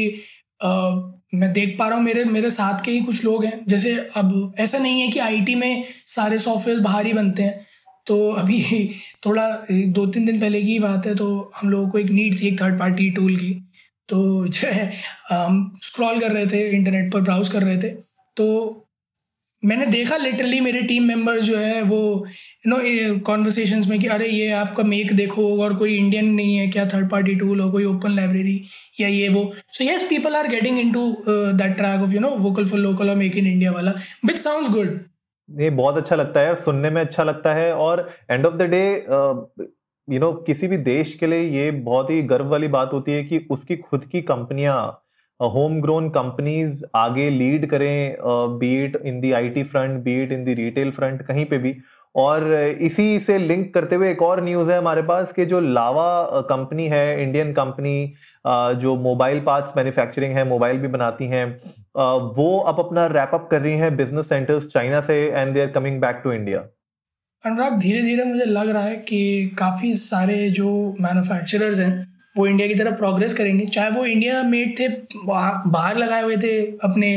मैं 1.34 1.52
देख 1.52 1.76
पा 1.78 1.88
रहा 1.88 1.96
हूँ, 1.96 2.04
मेरे 2.04 2.24
मेरे 2.24 2.50
साथ 2.50 2.84
के 2.84 2.90
ही 2.90 3.00
कुछ 3.00 3.24
लोग 3.24 3.44
हैं। 3.44 3.64
जैसे 3.68 3.96
अब 4.16 4.54
ऐसा 4.58 4.78
नहीं 4.78 5.00
है 5.00 5.08
कि 5.08 5.18
आईटी 5.18 5.54
में 5.54 5.84
सारे 6.06 6.38
सॉफ्टवेयर 6.38 6.80
बाहर 6.80 7.06
ही 7.06 7.12
बनते 7.12 7.42
हैं। 7.42 7.66
तो 8.06 8.30
अभी 8.32 8.62
थोड़ा 9.26 9.66
दो 9.70 10.06
तीन 10.06 10.26
दिन 10.26 10.40
पहले 10.40 10.62
की 10.62 10.78
बात 10.78 11.06
है 11.06 11.14
तो 11.14 11.52
हम 11.56 11.70
लोगों 11.70 11.88
को 11.90 11.98
एक 11.98 12.06
नीड 12.06 12.40
थी, 12.42 12.48
एक 12.48 12.60
थर्ड 12.62 12.78
पार्टी 12.78 13.10
टूल 13.10 13.36
की। 13.36 13.54
तो 14.08 14.48
जो 14.48 14.68
है, 14.68 14.92
हम 15.30 15.72
स्क्रॉल 15.82 16.20
कर 16.20 16.32
रहे 16.32 16.46
थे 16.46 16.70
इंटरनेट 16.70 17.12
पर 17.12 17.20
ब्राउज 17.20 17.48
कर 17.48 17.62
रहे 17.62 17.78
थे। 17.78 17.88
तो 18.36 18.82
मैंने 19.64 19.86
देखा 19.86 20.16
लिटरली 20.16 20.60
मेरे 20.60 20.82
टीम 20.82 21.04
मेंबर्स 21.04 21.42
जो 21.42 21.58
है, 21.58 21.82
वो 21.82 22.26
नो 22.66 22.76
कॉन्वर्सेशन 23.26 23.82
में 23.88 23.98
कि 24.00 24.06
अरे 24.08 24.28
ये 24.28 24.50
आपका 24.54 24.82
मेक 24.84 25.12
देखो 25.16 25.42
और 25.62 25.74
कोई 25.76 25.96
इंडियन 25.96 26.32
नहीं 26.34 26.56
है, 26.56 26.66
क्या 26.68 26.86
थर्ड 26.88 27.10
पार्टी 27.10 27.34
टूल 27.36 27.60
हो, 27.60 27.70
कोई 27.70 27.84
ओपन 27.86 28.14
लाइब्रेरी 28.16 28.60
या 29.00 29.08
ये 29.08 29.28
वो। 29.28 29.44
So 29.72 29.84
yes 29.84 30.08
people 30.08 30.36
are 30.36 30.48
getting 30.48 30.78
into 30.92 31.08
that 31.28 31.76
track 31.76 32.00
of 32.00 32.14
you 32.14 32.20
know 32.20 32.30
vocal 32.38 32.64
for 32.64 32.80
local 32.80 33.10
और 33.10 33.16
मेक 33.16 33.36
इन 33.36 33.46
इंडिया 33.46 33.72
वाला 33.72 33.92
विच 34.26 34.38
साउंड 34.38 34.68
गुड 34.68 34.98
ये 35.48 35.70
बहुत 35.72 35.96
अच्छा 35.96 36.16
लगता 36.16 36.40
है, 36.40 36.54
सुनने 36.56 36.90
में 36.90 37.00
अच्छा 37.00 37.24
लगता 37.24 37.54
है 37.54 37.72
और 37.74 38.08
end 38.30 38.46
of 38.46 38.54
the 38.54 38.62
day 38.70 38.84
you 40.08 40.20
know 40.20 40.32
किसी 40.46 40.68
भी 40.68 40.76
देश 40.78 41.14
के 41.14 41.26
लिए 41.26 41.48
ये 41.52 41.70
बहुत 41.70 42.10
ही 42.10 42.22
गर्व 42.24 42.48
वाली 42.48 42.68
बात 42.70 42.92
होती 42.92 43.12
है 43.12 43.22
कि 43.24 43.46
उसकी 43.50 43.76
खुद 43.78 44.04
की 44.12 44.22
कंपनियाँ 44.24 44.78
होम 45.40 45.80
ग्रोन 45.80 46.08
कंपनीज़ 46.10 46.82
आगे 46.96 47.28
लीड 47.30 47.66
करें 47.70 48.16
beat 48.58 48.96
in 49.06 49.20
the 49.20 49.32
IT 49.32 49.62
front 49.64 50.02
beat 50.04 50.32
in 50.32 50.44
the 50.44 50.54
retail 50.54 50.90
front 50.90 51.22
कहीं 51.22 51.44
पे 51.46 51.58
भी। 51.58 51.74
और 52.16 52.52
इसी 52.80 53.18
से 53.20 53.38
लिंक 53.38 53.72
करते 53.74 53.96
हुए 53.96 54.10
एक 54.10 54.22
और 54.22 54.42
न्यूज़ 54.44 54.70
है 54.70 54.78
हमारे 54.78 55.02
पास 55.04 55.32
कि 55.32 55.44
जो 55.46 55.60
लावा 55.60 56.40
कंपनी 56.50 56.86
है, 56.88 57.22
इंडियन 57.22 57.52
कंपनी 57.52 58.12
जो 58.80 58.94
मोबाइल 58.98 59.40
पार्ट्स 59.40 59.72
मैन्युफैक्चरिंग 59.76 60.36
है, 60.36 60.44
मोबाइल 60.48 60.78
भी 60.78 60.88
बनाती 60.88 61.26
हैं 61.28 61.44
वो 62.36 62.58
अब 62.60 62.78
अपना 62.80 63.06
रैप 63.08 63.30
अप 63.34 63.48
कर 63.50 63.60
रही 63.62 63.76
हैं 63.78 63.96
बिज़नेस 63.96 64.28
सेंटर्स 64.28 64.66
चाइना 64.68 65.00
से 65.02 65.14
and 65.26 65.54
they 65.54 65.60
are 65.60 65.70
coming 65.70 66.00
back 66.00 66.20
to 66.24 66.32
India 66.32 66.60
Anurag 67.44 67.78
धीरे 67.80 68.02
धीरे 68.02 68.24
मुझे 68.24 68.44
लग 68.44 68.68
रहा 68.68 68.82
है 68.82 68.96
कि 69.08 69.54
काफ़ी 69.58 69.92
सारे 69.94 70.48
जो 70.50 70.68
मैन्युफैक्चरर्स 71.00 71.80
हैं, 71.80 72.06
वो 72.36 72.46
इंडिया 72.46 72.68
की 72.68 72.74
तरफ़ 72.74 72.94
प्रोग्रेस 72.98 73.34
करेंगे। 73.34 73.66
चाहे 73.66 73.90
वो 73.90 74.04
इंडिया 74.06 74.42
मेड 74.44 74.78
थे 74.78 74.88
बाहर 75.18 75.96
लगाए 75.96 76.22
हुए 76.22 76.36
थे 76.36 76.56
अपने 76.84 77.10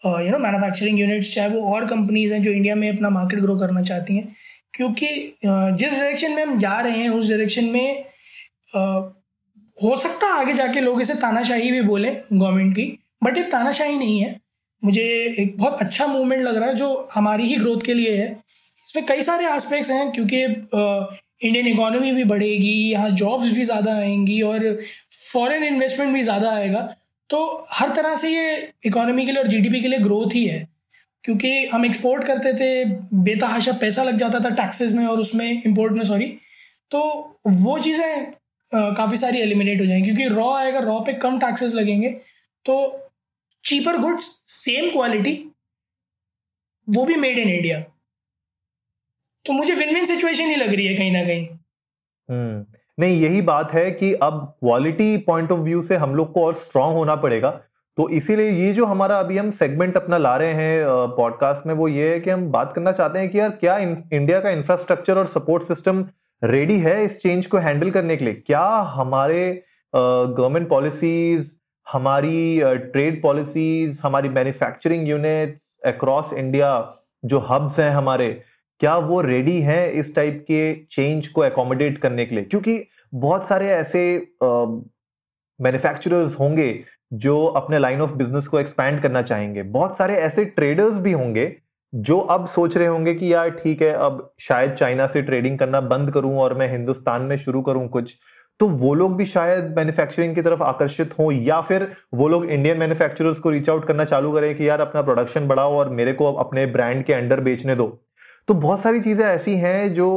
यू 0.00 0.30
नो 0.30 0.38
मैन्युफैक्चरिंग 0.38 1.00
यूनिट्स 1.00 1.34
चाहे 1.34 1.48
वो 1.48 1.74
और 1.74 1.86
कंपनीज़ 1.88 2.32
हैं 2.34 2.42
जो 2.42 2.50
इंडिया 2.52 2.74
में 2.74 2.88
अपना 2.90 3.10
मार्केट 3.10 3.40
ग्रो 3.40 3.56
करना 3.58 3.82
चाहती 3.82 4.16
हैं। 4.16 4.34
क्योंकि 4.74 5.06
जिस 5.44 5.92
डायरेक्शन 5.92 6.32
में 6.32 6.42
हम 6.42 6.58
जा 6.58 6.80
रहे 6.80 6.98
हैं, 6.98 7.08
उस 7.10 7.28
डायरेक्शन 7.28 7.64
में 7.66 8.04
हो 9.78 9.96
सकता 9.98 10.26
है 10.26 10.40
आगे 10.40 10.52
जाके 10.54 10.80
लोग 10.80 11.00
इसे 11.00 11.14
तानाशाही 11.16 11.70
भी 11.70 11.80
बोले 11.82 12.10
गवर्नमेंट 12.32 12.74
की 12.76 12.86
बट 13.24 13.36
ये 13.36 13.42
तानाशाही 13.50 13.96
नहीं 13.98 14.20
है। 14.20 14.34
मुझे 14.82 15.02
एक 15.38 15.56
बहुत 15.58 15.82
अच्छा 15.82 16.06
मूवमेंट 16.06 16.42
लग 16.42 16.56
रहा 16.56 16.68
है 16.68 16.74
जो 16.76 17.08
हमारी 17.14 17.46
ही 17.46 17.56
ग्रोथ 17.56 17.80
के 17.86 17.94
लिए 17.94 18.16
है। 18.16 18.28
इसमें 18.76 19.04
कई 19.06 19.22
सारे 19.22 19.46
एस्पेक्ट्स 19.46 19.90
हैं, 19.90 20.10
क्योंकि 20.12 20.42
इंडियन 21.38 21.66
इकोनॉमी 21.66 22.12
भी 22.12 22.24
बढ़ेगी, 22.24 22.72
यहाँ 22.90 23.10
जॉब्स 23.12 23.52
भी 23.54 23.64
ज़्यादा 23.64 23.94
आएँगी 23.94 24.40
और 24.42 24.78
फॉरेन 25.32 25.64
इन्वेस्टमेंट 25.64 26.12
भी 26.14 26.22
ज़्यादा 26.22 26.50
आएगा। 26.52 26.82
तो 27.30 27.66
हर 27.72 27.94
तरह 27.96 28.16
से 28.16 28.30
ये 28.30 28.72
इकोनॉमी 28.86 29.24
के 29.26 29.32
लिए 29.32 29.42
और 29.42 29.48
जीडीपी 29.48 29.80
के 29.82 29.88
लिए 29.88 29.98
ग्रोथ 30.00 30.34
ही 30.34 30.44
है, 30.46 30.66
क्योंकि 31.24 31.66
हम 31.66 31.84
एक्सपोर्ट 31.86 32.24
करते 32.24 32.52
थे, 32.54 32.84
बेतहाशा 33.14 33.72
पैसा 33.80 34.02
लग 34.02 34.18
जाता 34.18 34.40
था 34.40 34.50
टैक्सेस 34.56 34.92
में 34.92 35.04
और 35.06 35.20
उसमें 35.20 35.62
इम्पोर्ट 35.62 35.92
में 35.92 36.04
सॉरी 36.04 36.26
तो 36.92 37.00
वो 37.48 37.78
चीज़ें 37.80 38.32
काफ़ी 38.68 39.16
सारी 39.16 39.38
एलिमिनेट 39.38 39.80
हो 39.80 39.86
जाएँगी, 39.86 40.04
क्योंकि 40.06 40.34
रॉ 40.34 40.52
आएगा 40.54 40.80
रॉ 40.80 40.98
पे 41.00 41.12
कम 41.16 41.38
टैक्सेस 41.40 41.74
लगेंगे 41.74 42.10
तो 42.66 42.76
चीपर 43.64 43.98
गुड्स 43.98 44.24
सेम 44.52 44.90
क्वालिटी 44.90 45.34
वो 46.88 47.04
भी 47.04 47.14
मेड 47.16 47.38
इन 47.38 47.48
इंडिया 47.48 47.80
तो 49.46 49.52
मुझे 49.52 49.74
विन 49.74 49.94
विन 49.94 50.06
सिचुएशन 50.06 50.44
ही 50.44 50.56
लग 50.56 50.74
रही 50.74 50.86
है 50.86 50.94
कहीं 50.94 51.12
ना 51.12 51.22
कहीं। 51.24 51.46
हम्म। 52.28 52.75
नहीं, 52.98 53.20
यही 53.20 53.40
बात 53.42 53.72
है 53.72 53.90
कि 53.90 54.12
अब 54.14 54.38
क्वालिटी 54.60 55.16
पॉइंट 55.16 55.52
ऑफ़ 55.52 55.60
व्यू 55.60 55.80
से 55.82 55.96
हम 55.96 56.14
लोग 56.14 56.32
को 56.32 56.44
और 56.44 56.54
स्ट्रांग 56.54 56.94
होना 56.96 57.14
पड़ेगा। 57.16 57.50
तो 57.98 58.08
इसीलिए 58.08 58.50
ये 58.50 58.72
जो 58.72 58.84
हमारा 58.86 59.18
अभी 59.20 59.36
हम 59.38 59.50
सेगमेंट 59.50 59.96
अपना 59.96 60.18
ला 60.18 60.36
रहे 60.36 60.52
हैं 60.52 60.84
पॉडकास्ट 61.16 61.66
में, 61.66 61.74
वो 61.74 61.88
ये 61.88 62.10
है 62.12 62.20
कि 62.20 62.30
हम 62.30 62.50
बात 62.52 62.72
करना 62.72 62.92
चाहते 62.92 63.18
हैं 63.18 63.28
कि 63.28 63.38
यार 63.38 63.50
क्या 63.50 63.76
इंडिया 63.78 64.40
का 64.40 64.50
इंफ्रास्ट्रक्चर 64.50 65.18
और 65.18 65.26
सपोर्ट 65.26 65.62
सिस्टम 65.62 66.04
रेडी 66.42 66.78
है 66.78 67.04
इस 67.04 67.20
चेंज 67.22 67.46
को 67.46 67.58
हैंडल 67.58 67.90
करने 67.90 68.16
के 68.16 68.24
लिए? 68.24 68.34
क्या 68.36 68.66
हमारे 68.94 69.62
गवर्नमेंट 69.92 70.68
पॉलिसीज़ 70.68 71.54
हमारी 71.86 72.60
ट्रेड 72.92 73.22
पॉलिसीज़ 73.22 74.00
हमारी 74.02 74.28
मैन्युफैक्चरिंग 74.28 75.08
यूनिट्स 75.08 75.78
अक्रॉस 75.86 76.32
इंडिया 76.32 76.70
जो 77.24 77.38
हब्स 77.48 77.78
हैं 77.80 77.90
हमारे 77.90 78.28
क्या 78.80 78.96
वो 78.98 79.20
रेडी 79.20 79.60
हैं 79.60 79.92
इस 79.92 80.14
टाइप 80.16 80.44
के 80.50 80.74
चेंज 80.90 81.28
को 81.28 81.44
एकोमोडेट 81.44 81.98
करने 81.98 82.24
के 82.26 82.34
लिए? 82.34 82.44
क्योंकि 82.44 82.82
बहुत 83.14 83.46
सारे 83.46 83.68
ऐसे 83.68 84.02
मैन्युफैक्चरर्स 85.60 86.32
uh, 86.32 86.40
होंगे 86.40 86.84
जो 87.14 87.44
अपने 87.46 87.78
लाइन 87.78 88.00
ऑफ़ 88.00 88.12
बिज़नेस 88.14 88.46
को 88.46 88.58
एक्सपैंड 88.60 89.00
करना 89.02 89.22
चाहेंगे। 89.22 89.62
बहुत 89.62 89.96
सारे 89.96 90.14
ऐसे 90.16 90.44
ट्रेडर्स 90.44 90.98
भी 90.98 91.12
होंगे 91.12 91.52
जो 91.92 92.18
अब 92.18 92.46
सोच 92.46 92.76
रहे 92.76 92.86
होंगे 92.86 93.14
कि 93.14 93.32
यार 93.32 93.50
ठीक 93.50 93.82
है 93.82 93.92
अब 93.94 94.30
शायद 94.40 94.72
चाइना 94.72 95.06
से 95.06 95.22
ट्रेडिंग 95.22 95.58
करना 95.58 95.80
बंद 95.82 96.10
करूँ 96.10 96.36
और 96.38 96.54
मैं 96.54 96.70
हिंदुस्तान 96.72 97.22
में 97.22 97.36
शुरू 97.36 97.62
करूँ 97.62 97.88
कुछ। 97.88 98.16
तो 98.60 98.66
वो 98.68 98.92
लोग 98.94 99.16
भी 99.16 99.26
शायद 99.26 99.74
मैन्युफैक्चरिंग 99.76 100.34
की 100.34 100.42
तरफ़ 100.42 100.62
आकर्षित 100.62 101.18
हों 101.18 101.30
या 101.32 101.60
फिर 101.60 101.86
वो 102.14 102.28
लोग 102.28 102.44
इंडियन 102.44 102.78
मैन्युफैक्चरर्स 102.78 103.38
को 103.38 103.50
रीच 103.50 103.68
आउट 103.70 103.86
करना 103.86 104.04
चालू 104.04 104.32
करें 104.32 104.54
कि 104.56 104.68
यार 104.68 104.80
अपना 104.80 105.02
प्रोडक्शन 105.02 105.48
बढ़ाओ 105.48 105.72
और 105.72 105.88
मेरे 105.90 106.12
को 106.12 106.32
अपने 106.34 106.66
ब्रांड 106.66 107.04
के 107.04 107.12
अंडर 107.12 107.40
बेचने 107.40 107.74
दो। 107.74 107.86
तो 108.48 108.54
बहुत 108.56 108.80
सारी 108.80 109.00
चीज़ें 109.00 109.24
ऐसी 109.26 109.54
हैं 109.56 109.92
जो 109.94 110.08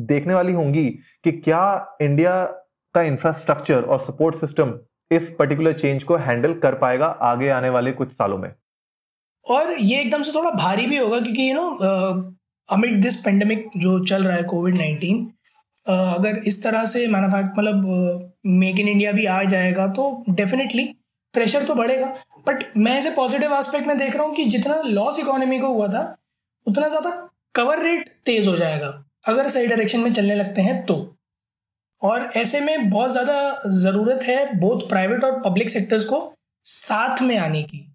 देखने 0.00 0.34
वाली 0.34 0.52
होंगी 0.52 0.86
कि 1.24 1.32
क्या 1.34 1.96
इंडिया 2.02 2.44
का 2.94 3.02
इंफ्रास्ट्रक्चर 3.02 3.82
और 3.82 3.98
सपोर्ट 4.00 4.36
सिस्टम 4.36 4.74
इस 5.10 5.34
पर्टिकुलर 5.38 5.72
चेंज 5.72 6.02
को 6.02 6.16
हैंडल 6.18 6.52
कर 6.54 6.74
पाएगा 6.74 7.06
आगे 7.06 7.48
आने 7.50 7.68
वाले 7.70 7.92
कुछ 7.92 8.12
सालों 8.12 8.38
में। 8.38 8.52
और 9.46 9.72
ये 9.72 10.00
एकदम 10.00 10.22
से 10.22 10.32
थोड़ा 10.32 10.50
भारी 10.52 10.86
भी 10.86 10.96
होगा 10.96 11.20
क्योंकि 11.20 11.50
you 11.50 11.54
know 11.54 11.70
amid 12.68 13.00
this 13.02 13.16
pandemic 13.22 13.70
जो 13.76 13.98
चल 14.06 14.24
रहा 14.24 14.36
है 14.36 14.42
कोविड 14.44 14.76
नाइन्टीन 14.76 15.24
अगर 15.86 16.36
इस 16.46 16.62
तरह 16.64 16.84
से 16.86 17.06
मैनुफैक्ट 17.06 17.58
मतलब 17.58 18.32
मेक 18.46 18.78
इन 18.80 18.88
इंडिया 18.88 19.12
भी 19.12 19.24
आ 19.26 19.42
जाएगा 19.44 19.86
तो 19.88 20.04
डेफिनेटली 20.30 20.84
प्रेशर 21.34 21.64
तो 21.64 21.74
बढ़ेगा। 21.74 22.06
बट 22.48 22.64
मैं 22.76 22.96
ऐसे 22.98 23.10
पॉजिटिव 23.10 23.54
एस्पेक्ट 23.54 23.86
में 23.86 23.96
देख 23.98 24.14
रहा 24.16 24.24
हूँ 24.24 24.34
कि 24.34 24.44
जितना 24.46 24.80
लॉस 24.84 25.18
इकोनॉमी 25.18 25.58
को 25.60 25.72
हुआ 25.74 25.88
था, 25.88 26.02
उतना 26.66 26.88
ज़्यादा 26.88 27.10
कवर 27.54 27.82
रेट 27.82 28.08
तेज 28.26 28.46
हो 28.48 28.56
जाएगा, 28.56 28.88
अगर 29.24 29.48
सही 29.48 29.66
डायरेक्शन 29.66 30.00
में 30.00 30.12
चलने 30.12 30.34
लगते 30.34 30.62
हैं 30.62 30.84
तो। 30.86 30.94
और 32.02 32.30
ऐसे 32.36 32.60
में 32.60 32.90
बहुत 32.90 33.12
ज़्यादा 33.12 33.68
ज़रूरत 33.74 34.24
है 34.24 34.44
बोथ 34.60 34.88
प्राइवेट 34.88 35.24
और 35.24 35.40
पब्लिक 35.42 35.70
सेक्टर्स 35.70 36.04
को 36.04 36.20
साथ 36.66 37.22
में 37.22 37.36
आने 37.38 37.62
की। 37.62 37.86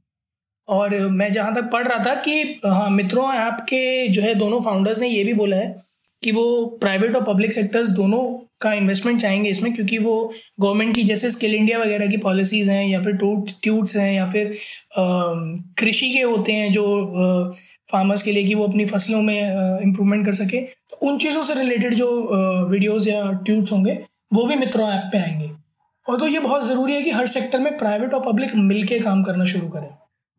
और 0.68 0.96
मैं 1.10 1.32
जहाँ 1.32 1.54
तक 1.56 1.70
पढ़ 1.72 1.88
रहा 1.88 2.04
था 2.06 2.14
कि 2.22 2.42
हाँ 2.66 2.90
मित्रों 2.92 3.34
ऐप 3.36 3.58
के 3.70 4.08
जो 4.10 4.22
है 4.22 4.34
दोनों 4.36 4.62
फाउंडर्स 4.62 5.00
ने 5.00 5.08
ये 5.08 5.24
भी 5.24 5.34
बोला 5.36 5.58
है 5.58 5.76
कि 6.24 6.32
वो 6.32 6.66
प्राइवेट 6.82 7.16
और 7.16 7.24
पब्लिक 7.24 7.54
सेक्टर्स 7.54 7.90
दोनों 7.92 8.22
का 8.62 8.72
इन्वेस्टमेंट 8.74 9.22
चाहेंगे 9.22 9.50
इसमें, 9.50 9.74
क्योंकि 9.74 9.98
वो 9.98 10.34
गवर्नमेंट 10.60 10.96
की 10.96 11.04
जैसे 11.04 11.32
स्किल 11.32 11.56
इंडिया 11.56 11.80
वगैरह 11.80 12.08
की 12.08 12.18
पॉलिसीज़ 12.20 12.72
हैं, 12.72 12.86
या 12.86 13.02
फिर 13.02 13.16
टूट 13.18 13.50
ट्यूट्स 13.64 13.96
हैं, 13.96 14.12
या 14.14 14.30
फिर 14.32 14.56
कृषि 15.80 16.12
के 16.14 16.22
होते 16.22 16.54
हैं 16.54 16.72
जो 16.72 16.86
फार्मर्स 17.92 18.24
के 18.24 18.32
लिए 18.32 18.44
कि 18.44 18.56
वो 18.56 18.68
अपनी 18.68 18.86
फ़सलों 18.86 19.22
में 19.22 19.80
इम्प्रूवमेंट 19.82 20.25
कर 20.25 20.34
सके। 20.34 20.62
तो 20.62 21.08
उन 21.08 21.18
चीज़ों 21.18 21.44
से 21.44 21.54
रिलेटेड 21.54 21.94
जो 21.94 22.08
वीडियोस 22.70 23.08
या 23.08 23.32
ट्यूट्स 23.46 23.72
होंगे, 23.72 23.94
वो 24.34 24.46
भी 24.46 24.56
मित्रों 24.56 24.89
ऐप 24.89 25.10
पे 25.12 25.18
आएँगे। 25.18 25.51
और 26.10 26.20
तो 26.20 26.27
ये 26.27 26.39
बहुत 26.39 26.65
ज़रूरी 26.65 26.94
है 26.94 27.01
कि 27.01 27.12
हर 27.12 27.27
सेक्टर 27.27 27.60
में 27.60 27.77
प्राइवेट 27.77 28.13
और 28.13 28.22
पब्लिक 28.25 28.51
मिलके 28.56 29.00
काम 29.00 29.24
करना 29.24 29.46
शुरू 29.46 29.68
करें। 29.68 29.89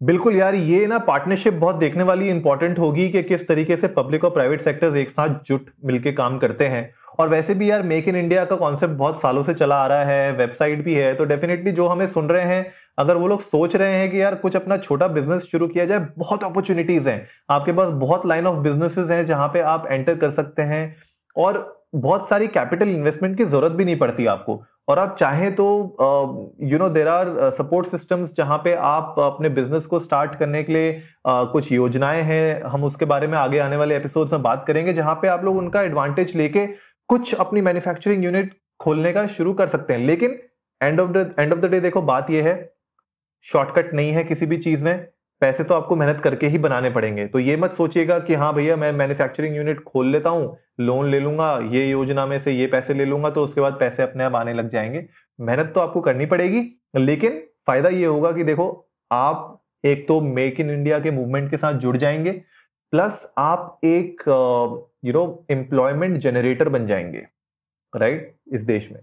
बिल्कुल 0.01 0.37
यार, 0.37 0.55
ये 0.55 0.87
ना 0.87 0.99
पार्टनरशिप 0.99 1.55
बहुत 1.55 1.77
देखने 1.77 2.03
वाली 2.03 2.29
इंपॉर्टेंट 2.29 2.79
होगी 2.79 3.09
कि 3.09 3.23
किस 3.23 3.47
तरीके 3.49 3.77
से 3.77 3.89
पब्लिक 3.89 4.25
और 4.25 4.31
प्राइवेट 4.31 4.61
सेक्टर्स 4.61 4.97
एक 4.97 5.11
साथ 5.11 5.39
जुट 5.47 5.71
मिलके 5.85 6.13
काम 6.13 6.39
करते 6.39 6.65
हैं। 6.65 6.91
और 7.19 7.29
वैसे 7.29 7.55
भी 7.55 7.71
यार 7.71 7.83
मेक 7.83 8.09
इन 8.09 8.17
इंडिया 8.17 8.45
का 8.45 8.57
कॉन्सेप्ट 8.57 8.95
बहुत 8.95 9.21
सालों 9.21 9.43
से 9.43 9.55
चला 9.55 9.77
आ 9.77 9.87
रहा 9.87 10.05
है 10.05 10.33
वेबसाइट 10.33 10.85
भी 10.85 10.95
है 10.95 11.15
तो 11.15 11.25
डेफिनेटली 11.25 11.73
जो 11.73 11.87
हमें 11.87 12.07
सुन 12.07 12.29
रहे 12.29 12.45
हैं 12.45 12.67
अगर 12.99 13.17
वो 13.17 13.29
लोग 13.29 13.41
सोच 13.41 13.77
रहे 13.77 13.93
हैं 13.93 14.11
कि 14.11 14.21
यार 14.23 14.35
कुछ 14.35 14.57
अपना 14.57 14.77
छोटा 14.77 15.09
बिज़नेस 15.09 15.43
शुरू 15.43 15.69
किया 15.69 15.85
जाए 15.85 16.07
बहुत 16.19 16.45
अपॉर्चुनिटीज़ 16.45 17.09
हैं। 17.09 17.27
आपके 17.51 17.73
पास 17.73 17.89
बहुत 17.97 18.27
लाइन 18.27 18.47
ऑफ़ 18.47 18.59
बिजनेसेस 18.59 19.11
हैं 19.11 19.25
जहाँ 19.27 19.49
पे 19.49 19.61
आप 19.73 19.87
एंटर 19.91 20.17
कर 20.17 20.31
सकते 20.31 20.63
हैं 20.63 20.97
और 21.37 21.65
बहुत 21.95 22.29
सारी 22.29 22.47
कैपिटल 22.49 22.89
इन्वेस्टमेंट 22.89 23.37
की 23.39 23.45
ज़रूरत 23.45 23.73
भी 23.73 23.85
नहीं 23.85 23.97
पड़ती 23.99 24.27
आपको। 24.27 24.63
और 24.89 24.99
आप 24.99 25.17
चाहें 25.19 25.55
तो 25.55 25.67
you 26.63 26.79
know 26.79 26.89
there 26.89 27.09
are 27.09 27.29
support 27.51 27.87
systems 27.87 28.35
जहाँ 28.37 28.59
पे 28.65 28.75
आप 28.75 29.15
अपने 29.21 29.49
बिज़नेस 29.51 29.87
को 29.87 30.01
स्टार्ट 30.01 30.35
करने 30.39 30.63
के 30.63 30.73
लिए 30.73 30.93
uh, 30.93 31.47
कुछ 31.53 31.71
योजनाएँ 31.73 32.23
हैं। 32.23 32.63
हम 32.63 32.85
उसके 32.85 33.05
बारे 33.05 33.27
में 33.27 33.39
आगे 33.39 33.59
आने 33.59 33.77
वाले 33.77 33.97
एपिसोड्स 33.97 34.33
में 34.33 34.43
बात 34.43 34.65
करेंगे 34.69 34.93
जहाँ 34.93 35.15
पे 35.15 35.29
आप 35.29 35.45
लोग 35.45 35.57
उनका 35.57 35.83
एडवांटेज 35.83 36.37
लेके 36.37 36.67
कुछ 37.09 37.35
अपनी 37.35 37.61
मैन्युफैक्चरिंग 37.61 38.25
यूनिट 38.25 38.55
खोलने 38.81 39.13
का 39.13 39.27
शुरू 39.27 39.53
कर 39.55 39.67
सकते 39.67 39.93
हैं। 39.93 40.01
लेकिन 40.01 40.39
end 40.81 41.01
of 41.01 41.11
the 41.11 41.35
end 41.39 41.53
of 41.53 41.61
the 41.61 41.71
day 41.71 41.81
देखो, 41.81 42.03
बात 42.03 42.31
यह 42.31 42.45
है 42.45 42.73
शॉर्टकट 43.45 43.93
नहीं 43.95 44.11
है 44.13 44.25
किसी 44.25 44.47
भी 44.47 44.57
चीज़ 44.57 44.85
में, 44.85 45.07
पैसे 45.43 45.65
तो 45.65 45.75
आपको 45.75 45.97
मेहनत 45.97 46.21
करके 46.21 46.47
ही 46.47 46.59
बनाने 46.59 46.91
पड़ेंगे। 46.91 47.27
तो 47.27 47.39
ये 47.39 47.57
मत 47.57 47.73
सोचिएगा 47.73 48.19
कि 48.19 48.35
हाँ 48.35 48.53
भैया, 48.55 48.77
मैं 48.77 48.93
मैन्युफैक्चरिंग 48.93 49.57
यूनिट 49.57 49.83
खोल 49.85 50.07
लेता 50.07 50.31
हूँ 50.31 50.57
लोन 50.81 51.11
ले 51.11 51.21
लूँगा, 51.21 51.59
ये 51.73 51.89
योजना 51.91 52.27
में 52.27 52.39
से 52.39 52.53
ये 52.53 52.67
पैसे 52.67 52.95
ले 52.95 53.05
लूँगा 53.05 53.31
तो 53.31 53.45
उसके 53.45 53.61
बाद 53.61 53.77
पैसे 53.81 54.03
अपने 54.03 54.25
आप 54.25 54.35
आने 54.35 54.53
लग 54.55 54.69
जाएँगे। 54.69 55.05
मेहनत 55.39 55.73
तो 55.75 55.81
आपको 55.81 56.01
करनी 56.01 56.27
पड़ेगी, 56.27 56.63
लेकिन 56.97 57.43
फ़ायदा 57.67 57.89
ये 57.89 58.07
होगा 58.07 58.33
कि 58.33 58.45
देखो, 58.45 58.89
आप 59.11 59.63
एक 59.85 60.07
तो 60.09 60.21
मेक 60.21 60.61
इन 60.61 60.71
इंडिया 60.71 60.99
के 60.99 61.11
मूवमेंट 61.11 61.51
के 61.51 61.57
साथ 61.57 61.75
जुड़ 61.75 61.97
जाएँगे 61.97 62.43
प्लस 62.93 63.33
आप 63.39 63.81
एक 63.85 64.23
यू 65.05 65.13
नो 65.13 65.47
एम्प्लॉयमेंट 65.51 66.17
जनरेटर 66.17 66.69
बन 66.69 66.87
जाएँगे 66.87 67.27
राइट 67.97 68.21
right? 68.21 68.55
इस 68.55 68.63
देश 68.63 68.93
में। 68.93 69.01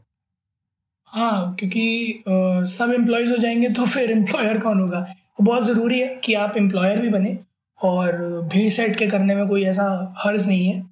हाँ 1.05 1.55
क्योंकि 1.59 2.23
आ, 2.27 2.63
सब 2.63 2.93
एम्प्लॉयज़ 2.93 3.31
हो 3.31 3.37
जाएँगे 3.37 3.69
तो 3.69 3.85
फिर 3.85 4.11
एम्प्लॉयर 4.11 4.59
कौन 4.59 4.79
होगा? 4.81 5.01
तो 5.37 5.43
बहुत 5.43 5.63
ज़रूरी 5.63 5.99
है 5.99 6.15
कि 6.15 6.33
आप 6.33 6.57
एम्प्लॉयर 6.57 6.99
भी 6.99 7.09
बने 7.09 7.37
और 7.83 8.41
भीड़ 8.53 8.69
सेट 8.69 8.97
के 8.97 9.07
करने 9.07 9.35
में 9.35 9.47
कोई 9.47 9.63
ऐसा 9.63 10.15
हर्ज 10.17 10.47
नहीं 10.47 10.67
है। 10.67 10.89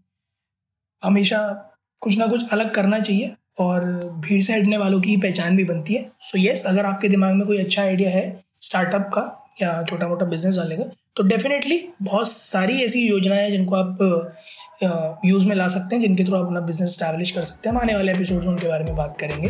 हमेशा 1.03 1.71
कुछ 2.01 2.17
ना 2.17 2.27
कुछ 2.27 2.51
अलग 2.51 2.73
करना 2.73 2.99
चाहिए 2.99 3.35
और 3.59 3.83
भीड़ 4.19 4.41
से 4.41 4.53
हटने 4.53 4.77
वालों 4.77 5.01
की 5.01 5.17
पहचान 5.17 5.57
भी 5.57 5.63
बनती 5.63 5.93
है। 5.93 6.03
सो 6.03 6.37
so 6.37 6.43
येस 6.43 6.57
yes, 6.57 6.67
अगर 6.67 6.85
आपके 6.85 7.09
दिमाग 7.09 7.35
में 7.35 7.47
कोई 7.47 7.57
अच्छा 7.57 7.81
आइडिया 7.81 8.09
है 8.09 8.43
स्टार्टअप 8.61 9.01
का 9.01 9.40
या 9.57 9.83
छोटा 9.83 10.07
मोटा 10.07 10.25
बिज़नेस 10.25 10.55
डालने 10.55 10.75
का 10.75 10.83
तो 11.15 11.23
डेफिनेटली 11.23 11.83
बहुत 12.01 12.31
सारी 12.31 12.81
ऐसी 12.83 13.07
योजनाएँ 13.07 13.41
हैं 13.41 13.51
जिनको 13.51 13.75
आप 13.75 15.19
यूज़ 15.25 15.47
में 15.47 15.55
ला 15.55 15.67
सकते 15.67 15.95
हैं 15.95 16.01
जिनके 16.01 16.23
थ्रू 16.25 16.35
आप 16.35 16.45
अपना 16.45 16.59
बिज़नेस 16.59 16.93
स्टैब्लिश 16.93 17.31
कर 17.31 17.43
सकते 17.43 17.69
हैं। 17.69 17.75
हम 17.75 17.81
आने 17.81 17.95
वाले 17.95 18.11
एपिसोड 18.11 18.43
में 18.43 18.47
उनके 18.47 18.67
बारे 18.67 18.85
में 18.85 18.95
बात 18.95 19.15
करेंगे। 19.19 19.49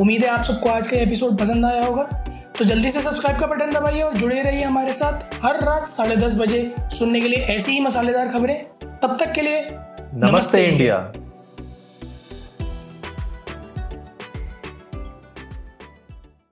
उम्मीद 0.00 0.24
है 0.24 0.28
आप 0.28 0.44
सबको 0.44 0.68
आज 0.68 0.88
का 0.88 0.96
एपिसोड 0.96 1.38
पसंद 1.38 1.66
आया 1.66 1.84
होगा। 1.84 2.02
तो 2.58 2.64
जल्दी 2.64 2.90
से 2.90 3.00
सब्सक्राइब 3.02 3.40
का 3.40 3.46
बटन 3.46 3.72
दबाइए 3.72 4.02
और 4.02 4.14
जुड़े 4.14 4.42
रहिए 4.42 4.64
हमारे 4.64 4.92
साथ 4.92 5.34
हर 5.44 5.60
रात 5.64 5.86
साढ़े 5.86 6.16
दस 6.16 6.36
बजे 6.38 6.74
सुनने 6.80 7.20
के 7.20 7.28
लिए 7.28 7.44
ऐसी 7.56 7.72
ही 7.72 7.80
मसालेदार 7.80 8.28
खबरें। 8.28 8.58
तब 9.02 9.16
तक 9.20 9.32
के 9.32 9.42
लिए 9.42 9.60
नमस्ते, 9.60 10.26
नमस्ते। 10.26 10.66
इंडिया। 10.66 11.12